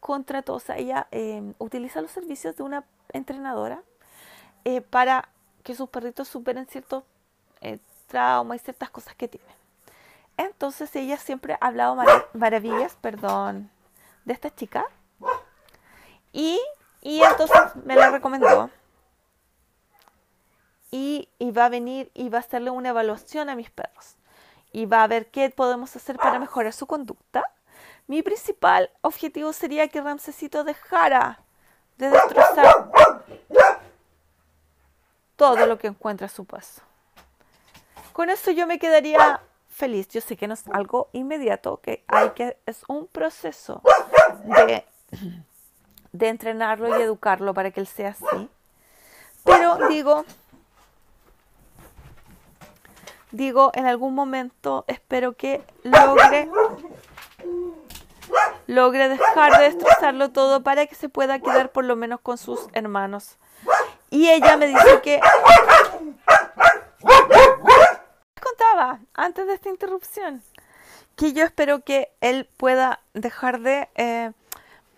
[0.00, 3.82] contrató, o sea, ella eh, utiliza los servicios de una entrenadora
[4.64, 5.28] eh, para
[5.62, 7.04] que sus perritos superen ciertos
[7.60, 9.54] eh, traumas y ciertas cosas que tienen.
[10.38, 11.94] Entonces ella siempre ha hablado
[12.32, 13.70] maravillas, perdón,
[14.28, 14.84] de esta chica.
[16.32, 16.60] Y,
[17.00, 18.70] y entonces me la recomendó.
[20.90, 24.16] Y, y, va a venir y va a hacerle una evaluación a mis perros.
[24.70, 27.42] Y va a ver qué podemos hacer para mejorar su conducta.
[28.06, 31.40] Mi principal objetivo sería que Ramsesito dejara
[31.96, 32.90] de destrozar
[35.36, 36.82] todo lo que encuentra a su paso.
[38.12, 39.40] Con eso yo me quedaría
[39.78, 40.08] feliz.
[40.08, 43.80] Yo sé que no es algo inmediato, que hay que es un proceso
[44.44, 44.84] de,
[46.12, 48.50] de entrenarlo y educarlo para que él sea así.
[49.44, 50.24] Pero digo,
[53.30, 56.50] digo, en algún momento espero que logre
[58.66, 62.66] logre dejar de destrozarlo todo para que se pueda quedar por lo menos con sus
[62.74, 63.38] hermanos.
[64.10, 65.20] Y ella me dice que
[69.14, 70.42] antes de esta interrupción
[71.18, 74.30] que yo espero que él pueda dejar de, eh,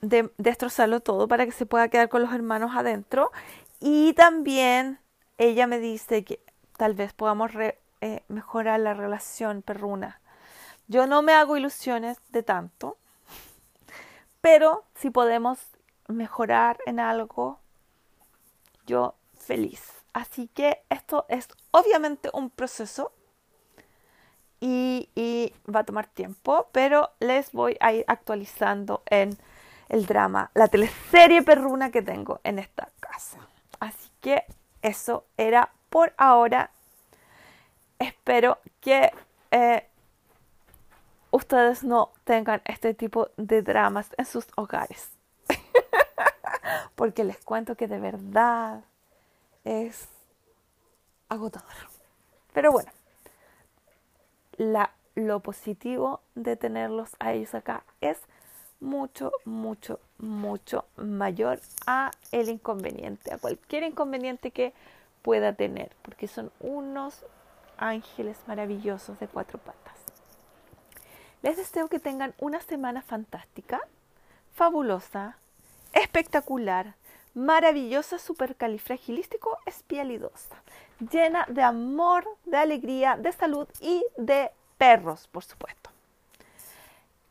[0.03, 3.33] de destrozarlo todo para que se pueda quedar con los hermanos adentro.
[3.81, 4.99] Y también
[5.39, 6.41] ella me dice que
[6.77, 7.53] tal vez podamos
[8.03, 10.21] eh, mejorar la relación perruna.
[10.89, 12.99] Yo no me hago ilusiones de tanto,
[14.43, 15.59] pero si podemos
[16.07, 17.61] mejorar en algo,
[18.87, 19.83] yo feliz.
[20.13, 23.13] Así que esto es obviamente un proceso
[24.61, 29.37] y, va a tomar tiempo, pero les voy a ir actualizando en
[29.89, 33.39] el drama, la teleserie perruna que tengo en esta casa.
[33.81, 34.45] Así que
[34.83, 36.71] eso era por ahora.
[37.99, 39.11] Espero que
[39.51, 39.89] eh,
[41.31, 45.11] ustedes no tengan este tipo de dramas en sus hogares.
[46.95, 48.85] Porque les cuento que de verdad
[49.65, 50.09] es
[51.29, 51.73] agotador.
[52.53, 52.91] Pero bueno,
[55.15, 58.19] lo positivo de tenerlos a ellos acá es
[58.81, 64.75] mucho, mucho, mucho mayor a el inconveniente, a cualquier inconveniente que
[65.23, 67.25] pueda tener, porque son unos
[67.79, 69.97] ángeles maravillosos de cuatro patas.
[71.43, 73.81] Les deseo que tengan una semana fantástica,
[74.55, 75.39] fabulosa,
[75.95, 76.97] espectacular,
[77.35, 80.63] maravillosa, supercalifragilístico, espialidosa,
[81.11, 85.91] llena de amor, de alegría, de salud y de perros, por supuesto.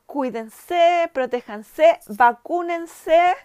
[0.06, 3.36] Cuídense, protéjanse, vacúnense,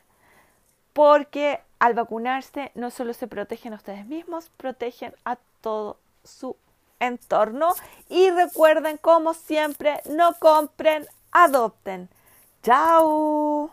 [0.93, 6.57] porque al vacunarse no solo se protegen a ustedes mismos, protegen a todo su
[7.01, 7.75] entorno.
[8.09, 12.09] Y recuerden, como siempre, no compren, adopten.
[12.63, 13.71] ¡Chao!